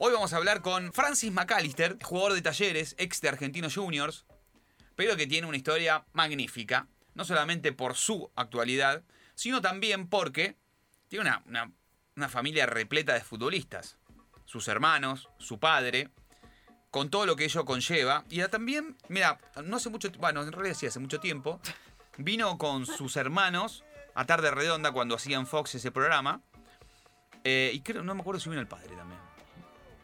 [0.00, 4.24] Hoy vamos a hablar con Francis McAllister, jugador de talleres, ex de Argentinos Juniors,
[4.94, 9.02] pero que tiene una historia magnífica, no solamente por su actualidad,
[9.34, 10.56] sino también porque
[11.08, 11.72] tiene una,
[12.16, 13.96] una- familia repleta de futbolistas.
[14.44, 16.10] Sus hermanos, su padre,
[16.90, 18.24] con todo lo que ello conlleva.
[18.30, 21.60] Y también, mira, no hace mucho, bueno, en realidad sí hace mucho tiempo,
[22.16, 23.84] vino con sus hermanos
[24.14, 26.40] a Tarde Redonda cuando hacían Fox ese programa.
[27.44, 29.20] Eh, y creo, no me acuerdo si vino el padre también.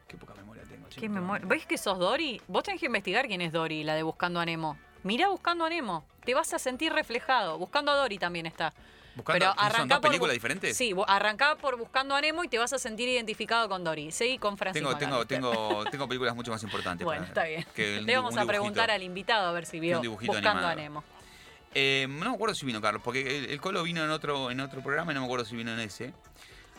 [0.08, 0.86] Qué poca memoria tengo.
[0.88, 1.46] ¿Qué memoria?
[1.46, 2.40] ¿Ves que sos Dory?
[2.48, 4.76] Vos tenés que investigar quién es Dory, la de Buscando a Nemo.
[5.02, 6.04] Mirá Buscando a Nemo.
[6.24, 7.58] Te vas a sentir reflejado.
[7.58, 8.72] Buscando a Dory también está.
[9.16, 10.76] Buscando- Pero ¿qué son, arrancá dos por películas diferentes?
[10.76, 14.10] Sí, arrancá por Buscando a Nemo y te vas a sentir identificado con Dory.
[14.12, 14.96] Seguí con Francisco.
[14.96, 17.04] Tengo, tengo, tengo, tengo películas mucho más importantes.
[17.04, 17.66] Bueno, para- está bien.
[17.74, 20.74] que Le vamos a un preguntar al invitado a ver si vio Buscando a.
[20.74, 21.04] Nemo.
[21.76, 24.60] Eh, no me acuerdo si vino Carlos, porque el, el Colo vino en otro, en
[24.60, 26.14] otro programa y no me acuerdo si vino en ese.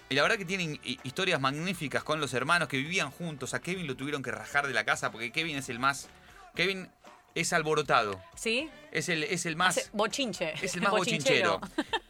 [0.09, 3.53] Y la verdad que tienen hi- historias magníficas con los hermanos que vivían juntos.
[3.53, 6.07] A Kevin lo tuvieron que rajar de la casa porque Kevin es el más.
[6.55, 6.87] Kevin
[7.33, 8.21] es alborotado.
[8.35, 8.69] ¿Sí?
[8.91, 9.77] Es el, es el más.
[9.77, 10.53] Hace bochinche.
[10.61, 11.59] Es el más bochinchero.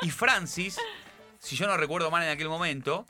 [0.02, 0.78] Y Francis,
[1.40, 3.06] si yo no recuerdo mal en aquel momento,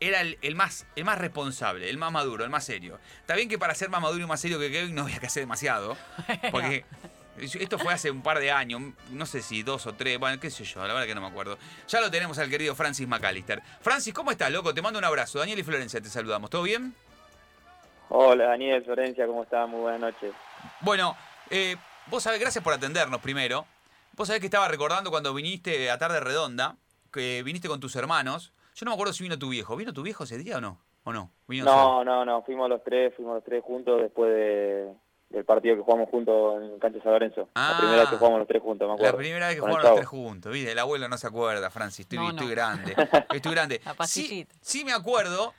[0.00, 3.00] era el, el más, el más responsable, el más maduro, el más serio.
[3.20, 5.26] Está bien que para ser más maduro y más serio que Kevin no había que
[5.26, 5.98] hacer demasiado.
[6.52, 6.84] Porque
[7.40, 10.50] esto fue hace un par de años, no sé si dos o tres, bueno, qué
[10.50, 11.58] sé yo, la verdad que no me acuerdo.
[11.86, 13.62] Ya lo tenemos al querido Francis McAllister.
[13.80, 14.74] Francis, ¿cómo estás, loco?
[14.74, 15.38] Te mando un abrazo.
[15.38, 16.50] Daniel y Florencia, te saludamos.
[16.50, 16.94] ¿Todo bien?
[18.10, 19.68] Hola Daniel, Florencia, ¿cómo estás?
[19.68, 20.32] Muy buenas noches.
[20.80, 21.16] Bueno,
[21.50, 23.66] eh, vos sabés, gracias por atendernos primero.
[24.12, 26.76] Vos sabés que estaba recordando cuando viniste a Tarde Redonda,
[27.12, 28.52] que viniste con tus hermanos.
[28.74, 29.76] Yo no me acuerdo si vino tu viejo.
[29.76, 30.78] ¿Vino tu viejo ese día o no?
[31.04, 31.30] ¿O no?
[31.46, 31.64] Vino.
[31.64, 34.92] No, no, no, fuimos los tres, fuimos los tres juntos después de,
[35.30, 37.48] del partido que jugamos juntos en Cancha San Lorenzo.
[37.54, 37.72] Ah.
[37.72, 39.16] la primera vez que jugamos los tres juntos, me La acuerdo.
[39.18, 40.52] primera vez que jugaron los tres juntos.
[40.52, 40.72] ¿viste?
[40.72, 42.00] El abuelo no se acuerda, Francis.
[42.00, 42.52] Estoy, No, estoy no.
[42.52, 42.96] grande.
[43.32, 43.80] Estoy grande.
[43.84, 45.52] La sí, sí me acuerdo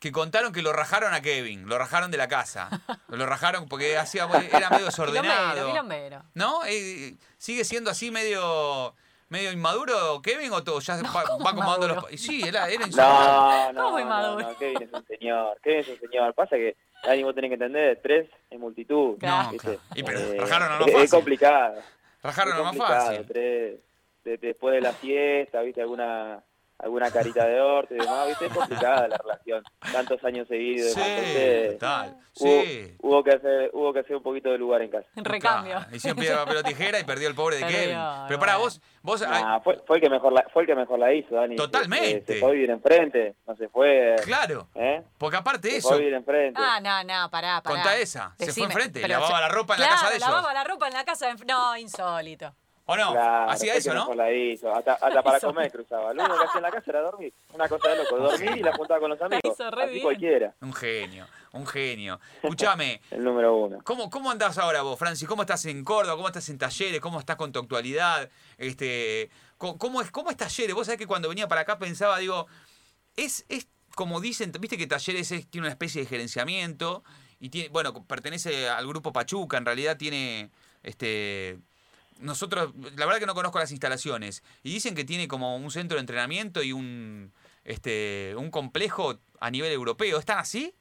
[0.00, 1.66] que contaron que lo rajaron a Kevin.
[1.68, 2.68] Lo rajaron de la casa.
[3.08, 5.52] Lo rajaron porque hacía, era medio desordenado.
[5.52, 6.22] Quilombero, quilombero.
[6.34, 6.60] ¿No?
[6.66, 8.94] Eh, ¿Sigue siendo así medio
[9.30, 10.80] medio inmaduro Kevin o todo?
[10.80, 12.20] Ya va, ¿cómo va acomodando los...
[12.20, 13.72] Sí, era, era insoportable.
[13.72, 14.48] No, no, ¿Cómo no, inmaduro?
[14.50, 16.34] no, Kevin es un señor, Kevin es un señor.
[16.34, 19.16] Pasa que, Dani, vos tenés que entender, tres es multitud.
[19.20, 19.50] No.
[19.94, 21.74] Y pero Eh, rajaron a lo más es, complicado.
[22.22, 23.26] Rajaron es lo más fácil.
[23.26, 23.78] Tres,
[24.24, 26.42] de- después de la fiesta, viste, alguna
[26.78, 29.62] alguna carita de orto y demás, viste, es complicada la relación.
[29.92, 30.92] Tantos años seguidos.
[30.92, 32.16] Sí, entonces, total.
[32.40, 32.96] hubo, Sí.
[33.00, 35.06] hubo que hacer, hubo que hacer un poquito de lugar en casa.
[35.16, 35.76] En recambio.
[35.76, 37.96] Claro, Hicieron piedra, papel o tijera y perdió el pobre de Kevin.
[38.28, 39.24] Pero para vos, vos
[39.62, 41.56] fue, fue el que mejor la, fue el que mejor la hizo, Dani.
[41.56, 42.26] Totalmente.
[42.26, 44.16] Se, se fue a vivir enfrente, no se fue.
[44.24, 45.02] claro, ¿eh?
[45.16, 46.60] porque aparte Se eso, fue a vivir enfrente.
[46.62, 47.76] Ah, no, no, pará, pará.
[47.76, 50.28] contá esa, se fue enfrente, pero lavaba se- la ropa en la casa de ellos.
[50.28, 51.44] lavaba la ropa en la casa de...
[51.46, 52.52] No, insólito.
[52.86, 53.12] ¿O no?
[53.12, 54.02] Claro, Hacía eso, ¿no?
[54.74, 56.12] Hasta, hasta para comer cruzaba.
[56.12, 57.32] Lo único que hacía en la casa era dormir.
[57.54, 59.52] Una cosa de loco, dormir y la juntaba con los amigos.
[59.54, 60.02] hizo re Así bien.
[60.02, 62.20] cualquiera, Un genio, un genio.
[62.42, 63.78] Escúchame, el número uno.
[63.84, 65.26] ¿Cómo, ¿Cómo andás ahora vos, Francis?
[65.26, 66.16] ¿Cómo estás en Córdoba?
[66.16, 67.00] ¿Cómo estás en talleres?
[67.00, 68.28] ¿Cómo estás con tu actualidad?
[68.58, 70.74] Este, ¿cómo, es, ¿Cómo es talleres?
[70.74, 72.46] Vos sabés que cuando venía para acá pensaba, digo,
[73.16, 77.02] es, es como dicen, viste que talleres es- tiene una especie de gerenciamiento
[77.40, 80.50] y tiene, bueno, pertenece al grupo Pachuca, en realidad tiene,
[80.82, 81.58] este,
[82.20, 85.96] nosotros, la verdad que no conozco las instalaciones y dicen que tiene como un centro
[85.96, 87.32] de entrenamiento y un,
[87.64, 90.18] este, un complejo a nivel europeo.
[90.18, 90.72] ¿Están así?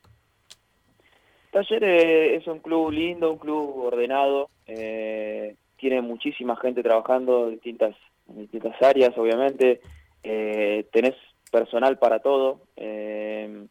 [1.52, 4.50] Talleres es un club lindo, un club ordenado.
[4.68, 7.96] eh, tiene muchísima gente trabajando en distintas,
[8.30, 9.82] en distintas áreas, obviamente.
[10.24, 11.16] eh, tenés
[11.52, 12.62] personal para todo.
[12.78, 13.68] eh,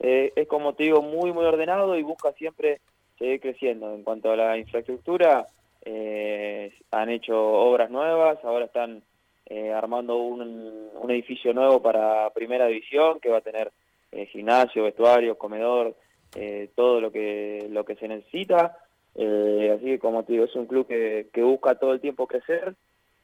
[0.00, 2.80] eh, es como te digo, muy, muy ordenado y busca siempre
[3.18, 3.94] seguir creciendo.
[3.94, 5.46] En cuanto a la infraestructura,
[5.84, 9.02] eh, han hecho obras nuevas, ahora están
[9.46, 13.72] eh, armando un, un edificio nuevo para primera división que va a tener
[14.12, 15.96] eh, gimnasio, vestuario, comedor,
[16.34, 18.78] eh, todo lo que lo que se necesita.
[19.14, 22.26] Eh, así que como te digo, es un club que, que busca todo el tiempo
[22.26, 22.74] crecer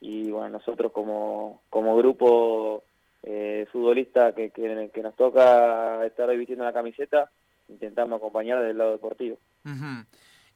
[0.01, 2.83] y bueno, nosotros como, como grupo
[3.23, 7.29] eh, futbolista que, que, nos toca estar vistiendo la camiseta,
[7.67, 9.37] intentamos acompañar del lado deportivo.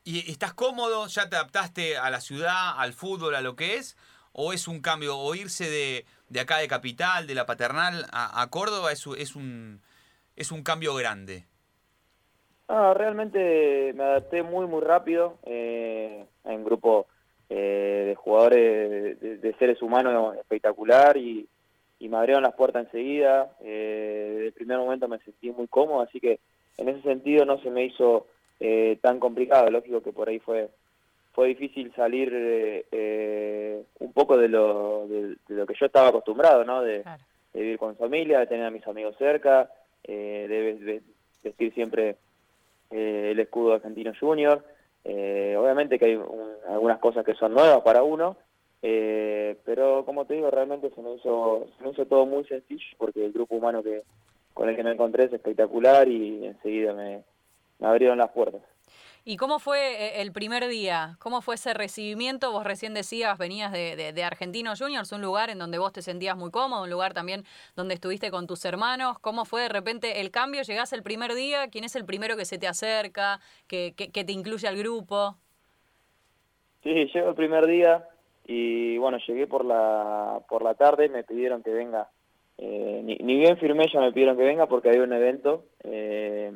[0.05, 1.07] ¿Y estás cómodo?
[1.07, 3.95] ¿Ya te adaptaste a la ciudad, al fútbol, a lo que es?
[4.33, 5.17] ¿O es un cambio?
[5.17, 9.79] ¿O irse de, de acá de Capital, de la Paternal, a, Córdoba es, es, un,
[10.35, 11.45] es un cambio grande?
[12.67, 15.37] Ah, realmente me adapté muy, muy rápido.
[15.45, 17.07] Eh, un grupo
[17.49, 21.47] eh, de jugadores, de, de seres humanos espectacular y,
[21.99, 23.55] y me abrieron las puertas enseguida.
[23.61, 26.41] Eh, desde el primer momento me sentí muy cómodo, así que
[26.77, 28.27] en ese sentido no se me hizo
[28.59, 29.69] eh, tan complicado.
[29.69, 30.69] Lógico que por ahí fue
[31.33, 36.09] fue difícil salir eh, eh, un poco de lo, de, de lo que yo estaba
[36.09, 36.83] acostumbrado, ¿no?
[36.83, 37.23] De, Claro.
[37.53, 39.69] de vivir con familia, de tener a mis amigos cerca,
[40.03, 41.01] eh, de,
[41.43, 42.17] vestir siempre
[42.91, 44.63] eh, el escudo Argentino Junior.
[45.05, 46.19] Eh, obviamente que hay
[46.69, 48.37] algunas cosas que son nuevas para uno,
[48.83, 52.85] eh, pero como te digo, realmente se me, hizo, se me hizo todo muy sencillo
[52.99, 54.03] porque el grupo humano que
[54.53, 57.23] con el que me encontré es espectacular y enseguida me,
[57.83, 58.61] me abrieron las puertas.
[59.25, 61.17] ¿Y cómo fue eh, el primer día?
[61.19, 62.51] ¿Cómo fue ese recibimiento?
[62.51, 66.01] Vos recién decías, venías de, de, de, Argentinos Juniors, un lugar en donde vos te
[66.01, 67.43] sentías muy cómodo, un lugar también
[67.75, 69.19] donde estuviste con tus hermanos.
[69.19, 70.61] ¿Cómo fue de repente el cambio?
[70.61, 71.67] ¿Llegás el primer día?
[71.69, 75.35] ¿Quién es el primero que se te acerca, que, que, que te incluye al grupo?
[76.83, 78.07] Sí, llego el primer día
[78.45, 82.09] y bueno, llegué por la, por la tarde, me pidieron que venga.
[82.57, 85.65] Eh, ni, ni, bien firmé, ya me pidieron que venga porque había un evento.
[85.83, 86.51] Eh,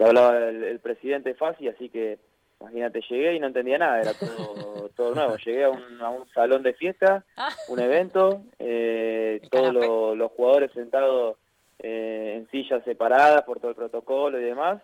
[0.00, 2.18] que hablaba el, el presidente Fasi, así que
[2.58, 5.36] imagínate, llegué y no entendía nada, era todo, todo nuevo.
[5.36, 7.22] Llegué a un, a un salón de fiesta,
[7.68, 11.36] un evento, eh, todos lo, los jugadores sentados
[11.80, 14.80] eh, en sillas separadas por todo el protocolo y demás,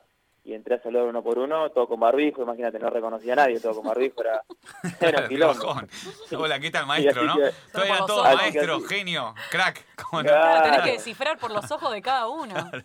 [0.46, 3.58] y entré a saludar uno por uno, todo con barbijo, imagínate, no reconocía a nadie,
[3.58, 4.42] todo con barbijo, era,
[5.00, 5.74] era un quilombo.
[6.38, 7.34] Hola, ¿qué tal, maestro, no?
[7.34, 9.84] Que, todo era todo maestro, genio, crack.
[10.22, 12.54] claro, tenés que descifrar por los ojos de cada uno.
[12.54, 12.84] Claro,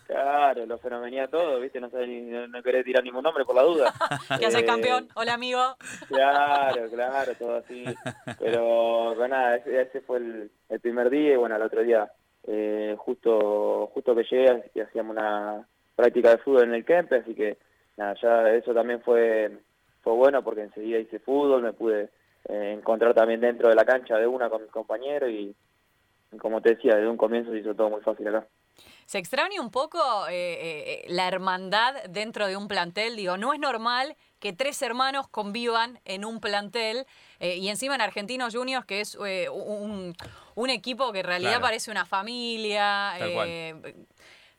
[0.06, 1.80] claro lo fenomenía todo, ¿viste?
[1.80, 3.92] No, sabés, no, no querés tirar ningún nombre por la duda.
[4.38, 5.08] ¿Qué haces, eh, campeón?
[5.16, 5.76] Hola, amigo.
[6.06, 7.84] Claro, claro, todo así.
[8.38, 12.08] Pero, bueno, nada, ese, ese fue el, el, primer día y, bueno, el otro día,
[12.46, 15.66] eh, justo, justo que llegué y hacíamos una
[15.98, 17.58] práctica de fútbol en el Kempe, así que
[17.96, 19.50] nada, ya eso también fue,
[20.00, 22.08] fue bueno porque enseguida hice fútbol, me pude
[22.48, 25.56] eh, encontrar también dentro de la cancha de una con mis compañeros y,
[26.30, 28.46] y, como te decía, desde un comienzo se hizo todo muy fácil acá.
[29.06, 29.98] ¿Se extraña un poco
[30.28, 33.16] eh, eh, la hermandad dentro de un plantel?
[33.16, 37.06] Digo, no es normal que tres hermanos convivan en un plantel
[37.40, 40.14] eh, y encima en Argentinos Juniors, que es eh, un,
[40.54, 41.64] un, equipo que en realidad claro.
[41.64, 43.14] parece una familia.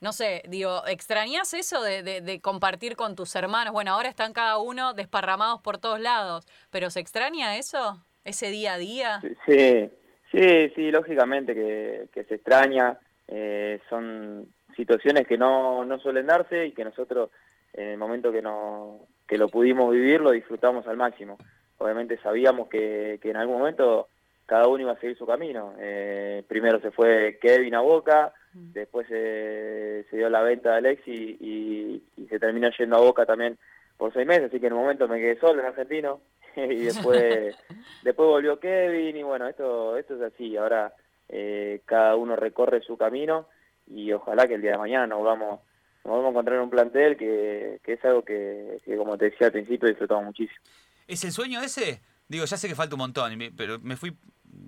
[0.01, 3.73] No sé, digo, ¿extrañas eso de, de, de, compartir con tus hermanos?
[3.73, 7.97] Bueno, ahora están cada uno desparramados por todos lados, pero ¿se extraña eso?
[8.23, 9.21] ¿Ese día a día?
[9.45, 9.89] Sí,
[10.31, 12.97] sí, sí, lógicamente que, que se extraña.
[13.27, 17.29] Eh, son situaciones que no, no suelen darse y que nosotros,
[17.73, 21.37] en el momento que, no, que lo pudimos vivir, lo disfrutamos al máximo.
[21.77, 24.07] Obviamente sabíamos que, que en algún momento
[24.49, 25.75] cada uno iba a seguir su camino.
[25.77, 31.37] Eh, primero se fue Kevin a Boca, después se, se dio la venta de Alexi
[31.39, 33.59] y, y, se terminó yendo a Boca también
[33.95, 36.21] por seis meses, así que en un momento me quedé solo en Argentino
[36.55, 37.55] y después
[38.03, 40.93] después volvió Kevin y bueno, esto esto es así, ahora
[41.27, 43.45] eh, cada uno recorre su camino
[43.85, 45.59] y ojalá que el día de mañana nos vamos
[46.05, 49.25] nos vamos a encontrar en un plantel que, que es algo que, que, como te
[49.25, 50.59] decía al principio, disfrutamos muchísimo.
[51.07, 52.01] ¿Es el sueño ese?
[52.29, 54.15] Digo, ya sé que falta un montón, pero me fui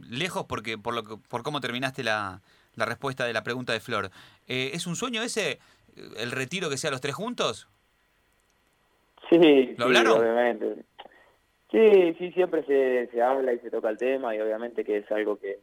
[0.10, 2.42] lejos porque por lo que, por cómo terminaste la,
[2.76, 4.10] la respuesta de la pregunta de Flor.
[4.48, 5.60] Eh, ¿Es un sueño ese
[6.18, 7.68] el retiro que sea los tres juntos?
[9.30, 10.14] Sí, ¿Lo hablaron?
[10.14, 10.76] Sí, obviamente.
[11.72, 15.12] Sí, sí, siempre se, se habla y se toca el tema y obviamente que es
[15.12, 15.60] algo que,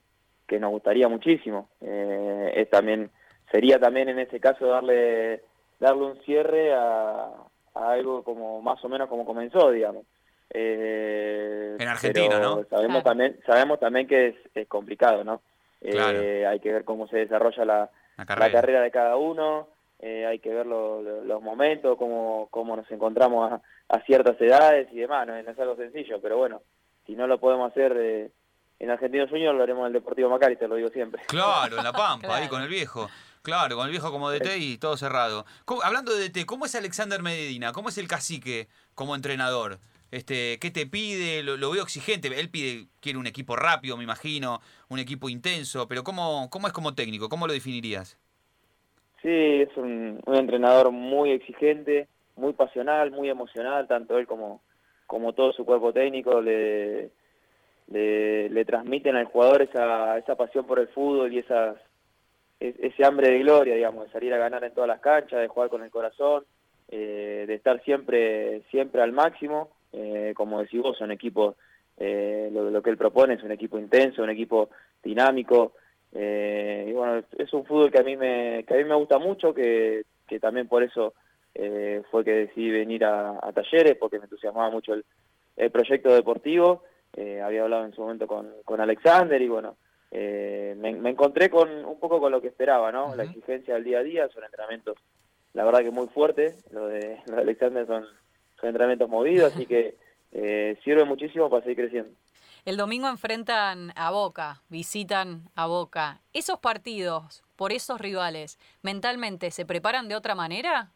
[0.47, 1.69] que nos gustaría muchísimo.
[1.81, 3.11] Eh, es también
[3.51, 5.43] sería también en ese caso darle
[5.81, 7.31] darle un cierre a,
[7.75, 10.05] a algo como más o menos como comenzó, digamos.
[10.51, 12.65] Eh, en Argentina, ¿no?
[12.71, 15.43] Sabemos también sabemos también que es, es complicado, ¿no?
[15.81, 16.21] Claro.
[16.21, 18.47] Eh, hay que ver cómo se desarrolla la, la, carrera.
[18.47, 18.81] la carrera.
[18.83, 19.69] de cada uno,
[20.01, 24.41] eh, hay que ver lo, lo, los momentos, cómo, cómo nos encontramos a, a, ciertas
[24.41, 26.63] edades y demás, no, no, es algo sencillo, pero bueno,
[27.07, 28.31] si no lo podemos hacer eh,
[28.79, 31.23] en Argentinos Juniors, lo haremos en el Deportivo Macari, te lo digo siempre.
[31.27, 32.43] Claro, en La Pampa, claro.
[32.43, 33.09] ahí con el viejo.
[33.43, 35.47] Claro, con el viejo como DT y todo cerrado.
[35.65, 37.73] ¿Cómo, hablando de DT, ¿cómo es Alexander Medina?
[37.73, 39.79] ¿Cómo es el cacique como entrenador?
[40.11, 41.43] Este, ¿Qué te pide?
[41.43, 42.29] Lo, lo, veo exigente.
[42.29, 46.73] Él pide, quiere un equipo rápido, me imagino, un equipo intenso, pero ¿cómo, cómo es
[46.73, 47.29] como técnico?
[47.29, 48.19] ¿Cómo lo definirías?
[49.23, 54.63] Sí, es un, un entrenador muy exigente, muy pasional, muy emocional, tanto él como,
[55.07, 57.11] como todo su cuerpo técnico le,
[57.89, 61.77] le, le transmiten al jugador esa, esa pasión por el fútbol y esas,
[62.61, 65.69] ese hambre de gloria, digamos, de salir a ganar en todas las canchas, de jugar
[65.69, 66.45] con el corazón,
[66.89, 69.71] eh, de estar siempre, siempre al máximo.
[69.93, 71.57] Eh, como decís vos, son equipos,
[71.97, 74.71] eh, lo, lo, que él propone es un equipo intenso, un equipo
[75.03, 75.73] dinámico,
[76.13, 79.19] eh, y bueno, es un fútbol que a mí me, que a mí me gusta
[79.19, 81.15] mucho, que, que también por eso
[81.55, 85.05] eh, fue que decidí venir a, a, Talleres, porque me entusiasmaba mucho el,
[85.57, 86.85] el proyecto deportivo,
[87.17, 89.77] eh, había hablado en su momento con, con Alexander y bueno,
[90.11, 93.07] me, me, encontré con un poco con lo que esperaba, ¿no?
[93.07, 93.17] Uh -huh.
[93.17, 94.97] La exigencia del día a día, son entrenamientos,
[95.53, 98.07] la verdad que muy fuertes, lo de, lo de Alexander son
[98.61, 99.97] son entrenamientos movidos, así que
[100.33, 102.11] eh, sirve muchísimo para seguir creciendo.
[102.65, 106.21] El domingo enfrentan a Boca, visitan a Boca.
[106.33, 110.91] ¿Esos partidos, por esos rivales, mentalmente se preparan de otra manera?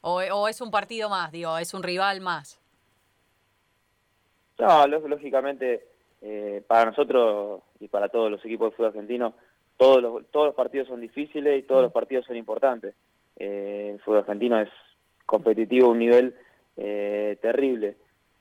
[0.00, 2.60] O, o es un partido más, digo, es un rival más.
[4.58, 5.86] No, ló- lógicamente,
[6.22, 9.34] eh, para nosotros y para todos los equipos de fútbol argentino,
[9.76, 12.94] todos los, todos los partidos son difíciles y todos los partidos son importantes.
[13.36, 14.68] Eh, el fútbol argentino es
[15.26, 16.34] competitivo a un nivel
[16.76, 17.96] eh, terrible.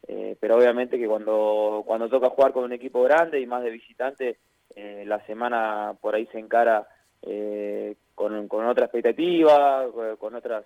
[0.07, 3.69] Eh, pero obviamente que cuando, cuando toca jugar con un equipo grande y más de
[3.69, 4.37] visitante,
[4.75, 6.87] eh, la semana por ahí se encara
[7.21, 9.85] eh, con, con otra expectativa,
[10.19, 10.65] con- otras,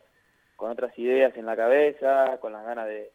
[0.56, 3.12] con otras ideas en la cabeza, con las ganas de,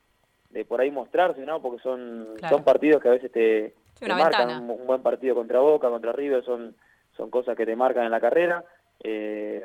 [0.50, 1.60] de por ahí mostrarse, ¿no?
[1.60, 2.56] Porque son, Claro.
[2.56, 4.62] son partidos que a veces te, Sí, te una marcan.
[4.62, 6.76] Un, un buen partido contra Boca, contra River, son,
[7.16, 8.64] son cosas que te marcan en la carrera.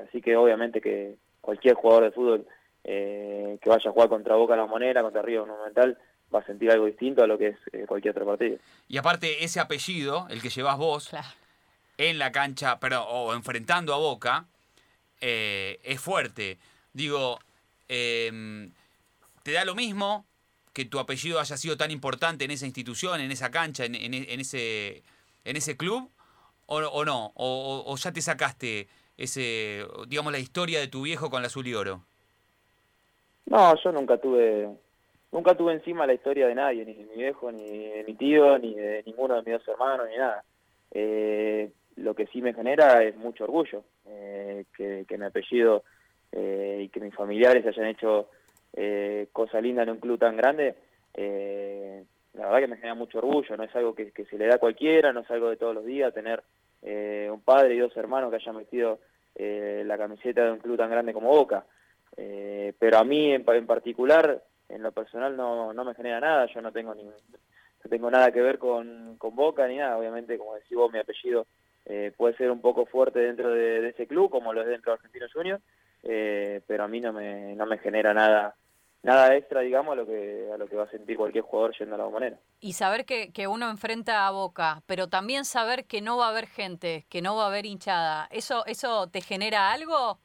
[0.07, 2.47] así que obviamente que cualquier jugador de fútbol
[2.83, 5.97] eh, que vaya a jugar contra Boca en la Monera, contra River en Monumental,
[6.33, 8.57] va a sentir algo distinto a lo que es eh, cualquier otro partido.
[8.87, 11.27] Y aparte, ese apellido, el que llevas vos, Claro.
[11.97, 14.45] en la cancha, pero o enfrentando a Boca,
[15.21, 16.57] eh, es fuerte.
[16.93, 17.39] Digo,
[17.87, 18.71] em,
[19.43, 20.25] ¿te da lo mismo
[20.73, 24.13] que tu apellido haya sido tan importante en esa institución, en esa cancha, en, en-
[24.13, 25.01] en ese,
[25.45, 26.11] en ese club?
[26.67, 27.31] ¿O, o no?
[27.35, 31.47] O, o- o ya te sacaste ese, digamos, la historia de tu viejo con la
[31.47, 32.03] azul y oro?
[33.47, 34.67] No, yo nunca tuve
[35.31, 38.57] nunca tuve encima la historia de nadie, ni de mi viejo, ni de mi tío,
[38.57, 40.43] ni de ninguno de mis dos hermanos, ni nada.
[40.91, 45.83] Eh, lo que sí me genera es mucho orgullo, eh, que, que mi apellido
[46.31, 48.29] eh, y que mis familiares hayan hecho
[48.73, 50.75] eh, cosas lindas en un club tan grande.
[51.13, 54.45] eh, la verdad que me genera mucho orgullo, no es algo que, que se le
[54.45, 56.43] da a cualquiera, no es algo de todos los días, tener
[56.83, 58.99] eh, un padre y dos hermanos que hayan metido
[59.33, 61.65] eh, la camiseta de un club tan grande como Boca.
[62.17, 66.47] Eh, pero a mí en, en particular, en lo personal, no, no me genera nada.
[66.53, 69.97] Yo no tengo ni, no tengo nada que ver con, con Boca ni nada.
[69.97, 71.45] Obviamente, como decís vos, mi apellido
[71.85, 74.95] eh, puede ser un poco fuerte dentro de, ese club, como lo es dentro de
[74.95, 75.63] Argentinos Juniors,
[76.03, 78.55] eh, pero a mí no me, no me genera nada
[79.03, 81.95] nada extra, digamos, a lo que a lo que va a sentir cualquier jugador yendo
[81.95, 82.37] a la bombonera.
[82.59, 86.29] Y saber que, que uno enfrenta a Boca, pero también saber que no va a
[86.31, 90.19] haber gente, que no va a haber hinchada, ¿eso, eso te genera algo?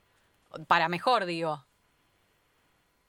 [0.66, 1.64] Para mejor, digo.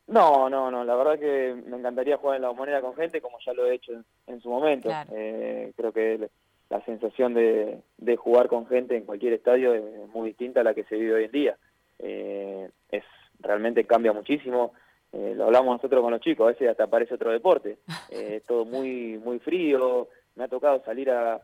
[0.07, 3.37] No, no, no, la verdad que me encantaría jugar en la bombonera con gente como
[3.45, 4.89] ya lo he hecho en, en su momento.
[4.89, 5.09] Claro.
[5.15, 6.29] Eh, creo que
[6.69, 10.73] la sensación de, de jugar con gente en cualquier estadio es muy distinta a la
[10.73, 11.57] que se vive hoy en día.
[11.99, 13.03] Eh, es
[13.43, 14.73] Realmente cambia muchísimo.
[15.11, 17.77] Eh, lo hablamos nosotros con los chicos, a veces hasta parece otro deporte.
[18.09, 20.07] Eh, es todo muy, muy frío.
[20.35, 21.41] Me ha tocado salir a, a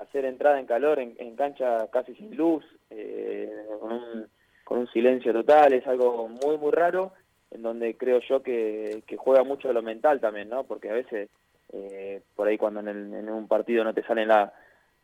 [0.00, 3.50] hacer entrada en calor en, en cancha casi sin luz, eh,
[3.80, 4.26] con, un,
[4.64, 5.72] con un silencio total.
[5.72, 7.12] Es algo muy, muy raro
[7.50, 10.64] en donde creo yo que, que juega mucho lo mental también, ¿no?
[10.64, 11.28] Porque a veces,
[11.72, 14.52] eh, por ahí cuando en, el- en un partido no te salen la-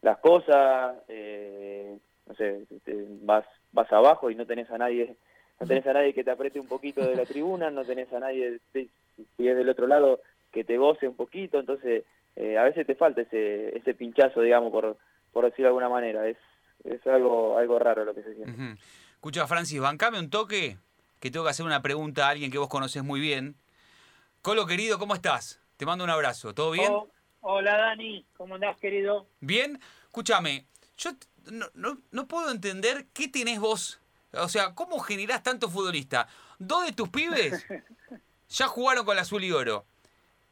[0.02, 5.16] las cosas, eh, no sé, te- vas, vas abajo y no tenés a nadie,
[5.58, 8.20] no tenés a nadie que te apriete un poquito de la tribuna, no tenés a
[8.20, 8.88] nadie, si
[9.48, 10.20] es del otro lado,
[10.52, 12.04] que te goce un poquito, entonces
[12.36, 14.96] eh, a veces te falta ese, ese pinchazo, digamos, por,
[15.32, 16.36] por decirlo de alguna manera, es,
[16.84, 18.50] es algo, algo raro lo que se siente.
[18.52, 18.76] Ujú.
[19.14, 20.76] Escucha, Francis, bancame un toque,
[21.26, 23.56] que tengo que hacer una pregunta a alguien que vos conocés muy bien.
[24.42, 25.60] Colo, querido, ¿cómo estás?
[25.76, 26.54] Te mando un abrazo.
[26.54, 26.92] ¿Todo bien?
[26.92, 27.08] Oh,
[27.40, 29.26] hola Dani, ¿cómo andás querido?
[29.40, 29.80] ¿Bien?
[30.04, 30.66] Escúchame,
[30.96, 34.00] yo t- no, no, no puedo entender qué tenés vos.
[34.32, 36.28] O sea, ¿cómo generás tanto futbolista?
[36.58, 37.66] Dos de tus pibes
[38.48, 39.84] ya jugaron con la azul y oro.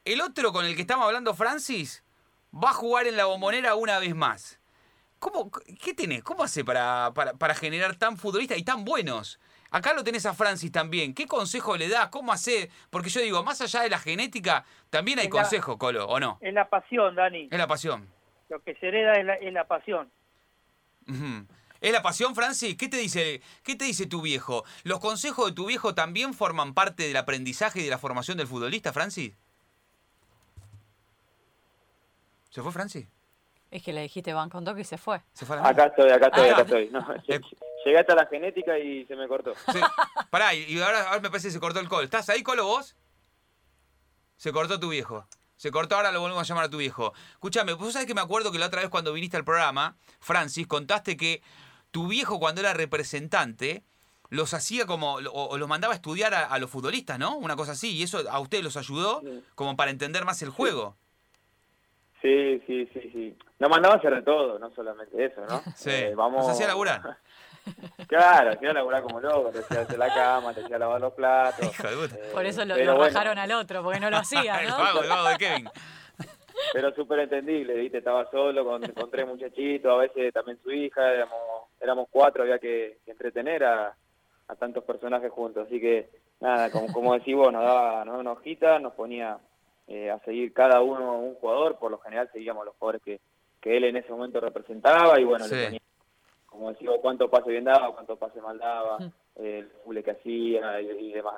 [0.03, 2.03] El otro con el que estamos hablando, Francis,
[2.53, 4.59] va a jugar en la bombonera una vez más.
[5.19, 5.49] ¿Cómo,
[5.81, 6.21] ¿Qué tenés?
[6.21, 9.39] ¿Cómo hace para, para, para generar tan futbolistas y tan buenos?
[9.71, 11.13] Acá lo tenés a Francis también.
[11.13, 12.07] ¿Qué consejo le das?
[12.09, 12.69] ¿Cómo hace?
[12.89, 16.19] Porque yo digo, más allá de la genética, también hay Es la- consejo, Colo, ¿o
[16.19, 16.37] no?
[16.41, 17.49] Es la pasión, Dani.
[17.51, 18.07] Es la pasión.
[18.49, 20.09] Lo que se hereda es la, es la pasión.
[21.81, 22.77] ¿Es la pasión, Francis?
[22.77, 24.63] ¿Qué te dice, qué te dice tu viejo?
[24.83, 28.47] ¿Los consejos de tu viejo también forman parte del aprendizaje y de la formación del
[28.47, 29.33] futbolista, Francis?
[32.49, 33.07] ¿Se fue Francis?
[33.71, 35.21] Es que le dijiste van con toque y se fue.
[35.33, 36.63] ¿Se fue a la Acá estoy, acá estoy, Ah, acá no.
[36.63, 36.89] estoy.
[36.89, 37.45] No, lle-
[37.85, 39.53] llegué hasta la genética y se me cortó.
[39.71, 39.79] Sí.
[40.29, 42.03] Pará, y ahora, ahora me parece que se cortó el call.
[42.03, 42.95] ¿Estás ahí, Colo, vos?
[44.37, 45.25] Se cortó tu viejo.
[45.55, 47.13] Se cortó, ahora lo volvemos a llamar a tu viejo.
[47.31, 50.67] Escúchame, vos sabés que me acuerdo que la otra vez cuando viniste al programa, Francis,
[50.67, 51.41] contaste que
[51.91, 53.83] tu viejo cuando era representante
[54.29, 57.37] los hacía como, o, o los mandaba a estudiar a, a los futbolistas, ¿no?
[57.37, 59.21] Una cosa así, y eso a ustedes los ayudó
[59.55, 60.97] como para entender más el juego.
[62.21, 63.37] Sí, sí, sí, sí.
[63.59, 65.61] Nos mandaba a hacer de todo, no solamente eso, ¿no?
[65.75, 66.39] Sí, Eh, vamos...
[66.45, 67.17] nos hacía laburar.
[68.07, 71.65] Claro, hacía laburar como loco, te hacía hacer la cama, te hacía lavar los platos.
[71.79, 72.15] Hijo de puta.
[72.15, 74.77] Eh, Por eso lo, lo bueno, bajaron al otro, porque no lo hacía, el ¿no?
[74.77, 75.69] vago, el vago de Kevin.
[76.73, 77.97] Pero súper entendible, ¿viste?
[77.97, 81.39] Estaba solo con, con tres muchachitos, a veces también su hija, éramos,
[81.81, 83.93] éramos cuatro, había que, que entretener a,
[84.47, 85.67] a tantos personajes juntos.
[85.67, 89.37] Así que nada, como, como decís vos, nos daba, nos daba una hojita, nos ponía
[89.87, 93.19] eh, a seguir cada uno un jugador, por lo general seguíamos los jugadores que,
[93.59, 95.55] que él en ese momento representaba y bueno, Sí.
[95.55, 95.79] le ponía,
[96.55, 98.97] como decís vos, cuánto pase bien daba, cuánto pase mal daba,
[99.35, 101.35] eh, el fule que hacía y, y demás.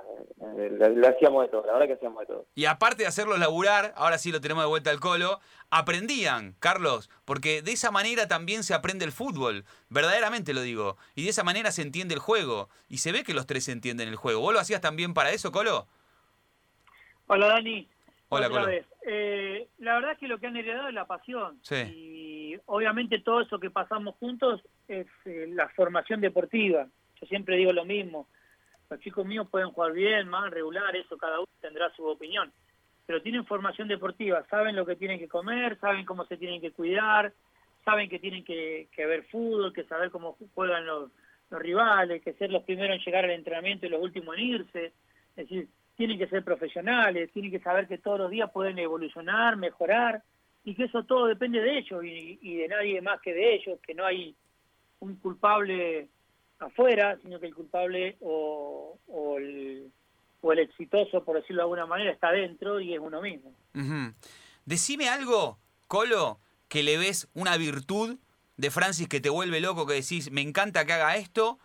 [0.58, 2.46] Eh, le, le hacíamos de todo, la verdad que hacíamos de todo.
[2.56, 7.10] Y aparte de hacerlos laburar, ahora sí lo tenemos de vuelta al colo, aprendían, Carlos,
[7.26, 11.44] porque de esa manera también se aprende el fútbol, verdaderamente lo digo, y de esa
[11.44, 14.42] manera se entiende el juego, y se ve que los tres entienden el juego.
[14.42, 15.88] ¿Vos lo hacías también para eso, Colo?
[17.28, 17.88] Hola Dani.
[18.30, 18.72] Hola, Otra Colo.
[18.72, 18.86] vez.
[19.10, 21.60] Eh, la verdad es que lo que han heredado es la pasión.
[21.62, 21.76] Sí.
[21.76, 22.27] Y
[22.66, 26.88] obviamente todo eso que pasamos juntos es eh, la formación deportiva.
[27.20, 28.28] Yo siempre digo lo mismo.
[28.90, 32.52] Los chicos míos pueden jugar bien, mal, regular, eso cada uno tendrá su opinión.
[33.06, 36.72] Pero tienen formación deportiva, saben lo que tienen que comer, saben cómo se tienen que
[36.72, 37.34] cuidar,
[37.86, 41.12] saben que tienen que, que ver fútbol, que saber cómo juegan los,
[41.50, 44.86] los rivales, que ser los primeros en llegar al entrenamiento y los últimos en irse.
[45.36, 49.58] Es decir, tienen que ser profesionales, tienen que saber que todos los días pueden evolucionar,
[49.58, 50.22] mejorar,
[50.68, 53.80] y que eso todo depende de ellos y, y de nadie más que de ellos,
[53.88, 54.36] que no hay
[55.00, 56.10] un culpable
[56.60, 59.90] afuera, sino que el culpable o, o el,
[60.42, 63.54] o el exitoso, por decirlo de alguna manera, está dentro y es uno mismo.
[64.66, 65.58] Decime algo,
[65.88, 68.18] Colo, que le ves una virtud
[68.58, 71.60] de Francis que te vuelve loco, que decís, me encanta que haga esto,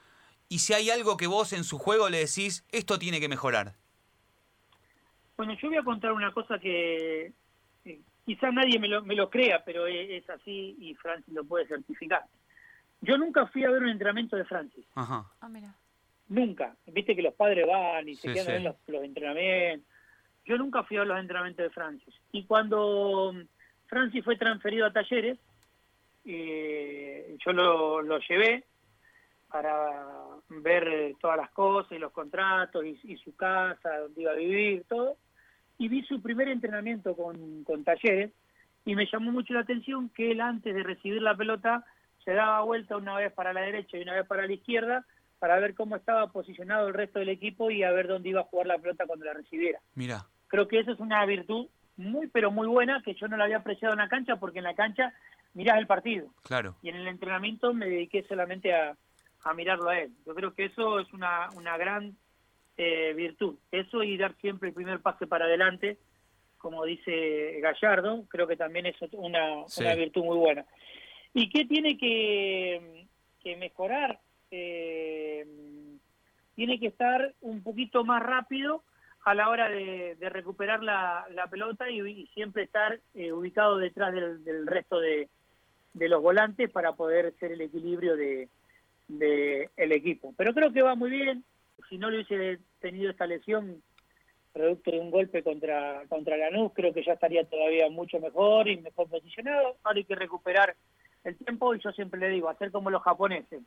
[0.48, 3.74] y si hay algo que vos en su juego le decís, esto tiene que mejorar.
[5.36, 7.32] Bueno, yo voy a contar una cosa que
[8.24, 11.66] quizás nadie me lo, me lo crea, pero es, es así y Francis lo puede
[11.66, 12.22] certificar.
[13.00, 15.24] Yo nunca fui a ver un entrenamiento de Francis, Ajá.
[15.40, 15.74] Ah, mira.
[16.28, 16.76] nunca.
[16.86, 18.50] Viste que los padres van y se quedan sí.
[18.50, 19.88] a ver los, los entrenamientos.
[20.44, 22.14] Yo nunca fui a ver los entrenamientos de Francis.
[22.32, 23.40] Y cuando mm,
[23.86, 25.38] Francis fue transferido a talleres,
[26.24, 28.64] eh, yo lo, lo llevé
[29.50, 30.06] para
[30.48, 34.84] ver todas las cosas y los contratos y, y su casa, donde iba a vivir,
[34.88, 35.16] todo.
[35.78, 38.32] Y vi su primer entrenamiento con, con talleres
[38.84, 41.84] y me llamó mucho la atención que él antes de recibir la pelota
[42.24, 45.04] se daba vuelta una vez para la derecha y una vez para la izquierda
[45.38, 48.44] para ver cómo estaba posicionado el resto del equipo y a ver dónde iba a
[48.44, 49.80] jugar la pelota cuando la recibiera.
[49.96, 50.24] Mira.
[50.46, 53.58] Creo que eso es una virtud muy pero muy buena que yo no la había
[53.58, 55.12] apreciado en la cancha porque en la cancha
[55.54, 56.76] mirás el partido Claro.
[56.82, 58.96] y en el entrenamiento me dediqué solamente a,
[59.44, 60.12] a mirarlo a él.
[60.26, 62.16] Yo creo que eso es una, una gran
[62.84, 63.54] eh, virtud.
[63.70, 65.98] Eso y dar siempre el primer pase para adelante,
[66.58, 69.82] como dice Gallardo, creo que también es una, Sí.
[69.82, 70.64] una virtud muy buena.
[71.34, 73.06] ¿Y qué tiene que,
[73.42, 74.18] que mejorar?
[74.50, 75.46] Eh,
[76.54, 78.82] tiene que estar un poquito más rápido
[79.24, 83.78] a la hora de, de recuperar la, la pelota y, y siempre estar eh, ubicado
[83.78, 85.28] detrás del, del resto de,
[85.94, 88.48] de los volantes para poder ser el equilibrio de,
[89.08, 90.34] de el equipo.
[90.36, 91.44] Pero creo que va muy bien.
[91.88, 93.82] Si no le hubiese tenido esta lesión
[94.52, 98.76] producto de un golpe contra contra Lanús, creo que ya estaría todavía mucho mejor y
[98.76, 99.76] mejor posicionado.
[99.82, 100.76] Ahora hay que recuperar
[101.24, 103.62] el tiempo y yo siempre le digo, hacer como los japoneses.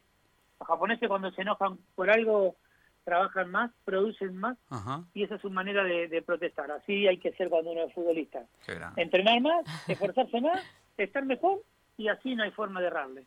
[0.59, 2.55] Los japoneses cuando se enojan por algo
[3.03, 5.03] trabajan más, producen más Ajá.
[5.13, 6.71] y esa es su manera de, de protestar.
[6.71, 8.43] Así hay que ser cuando uno es futbolista.
[8.95, 10.61] Entrenar más, esforzarse más,
[10.97, 11.61] estar mejor
[11.97, 13.25] y así no hay forma de errarle.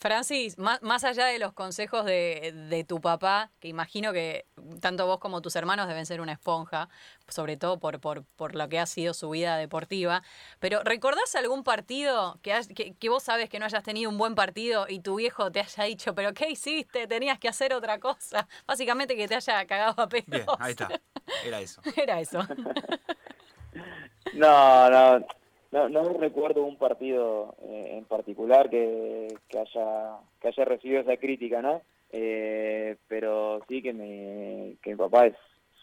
[0.00, 4.46] Francis, más, más allá de los consejos de, de tu papá, que imagino que
[4.80, 6.88] tanto vos como tus hermanos deben ser una esponja,
[7.26, 10.22] sobre todo por, por, por lo que ha sido su vida deportiva,
[10.60, 14.18] pero ¿recordás algún partido que, has- que, que vos sabes que no hayas tenido un
[14.18, 17.06] buen partido y tu viejo te haya dicho, pero ¿qué hiciste?
[17.06, 18.46] Tenías que hacer otra cosa.
[18.66, 20.26] Básicamente que te haya cagado a pedos.
[20.28, 20.88] Bien, ahí está.
[21.44, 21.80] Era eso.
[21.96, 22.40] Era eso.
[24.34, 25.26] No, no,
[25.70, 31.16] no, no recuerdo un partido eh, en particular que, que haya que haya recibido esa
[31.16, 31.82] crítica, ¿no?
[32.10, 35.36] Eh, pero sí que mi, que mi papá es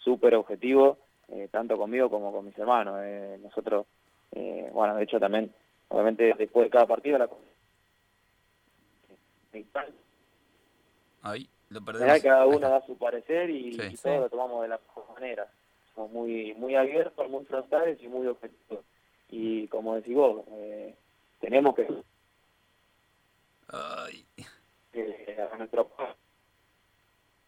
[0.03, 0.97] súper objetivo,
[1.29, 2.99] eh, tanto conmigo como con mis hermanos.
[3.03, 3.85] Eh, nosotros,
[4.31, 5.51] eh, bueno, de hecho también,
[5.89, 7.29] obviamente después de cada partido, la
[11.21, 12.21] Ahí, lo perdemos.
[12.21, 13.81] cada uno da su parecer y, Sí.
[13.93, 14.03] y Sí.
[14.03, 15.47] todos lo tomamos de la mejor manera.
[15.95, 18.83] Somos muy, muy abiertos, muy frontales y muy objetivos.
[19.29, 20.95] Y como decís vos, eh,
[21.41, 21.87] tenemos que
[23.67, 24.25] Ay,
[24.93, 25.91] eh, a nuestro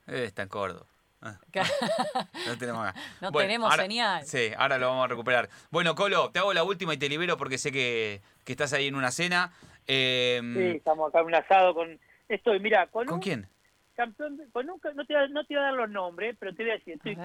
[0.08, 0.86] eh, está en Córdoba.
[1.22, 1.40] Ah,
[2.48, 3.00] no tenemos acá.
[3.22, 4.24] No tenemos ahora- señal.
[4.26, 5.50] Sí, ahora lo vamos a recuperar.
[5.72, 8.88] Bueno, Colo, te hago la última y te libero porque sé que, que estás ahí
[8.88, 9.52] en una cena.
[9.88, 12.00] Eh, Sí, estamos acá en un asado con...
[12.30, 13.48] Estoy, mira, con, ¿Con un quién?
[13.96, 16.36] campeón, de- con un, no, te, voy a- no te voy a dar los nombres,
[16.40, 17.18] pero te voy a decir, estoy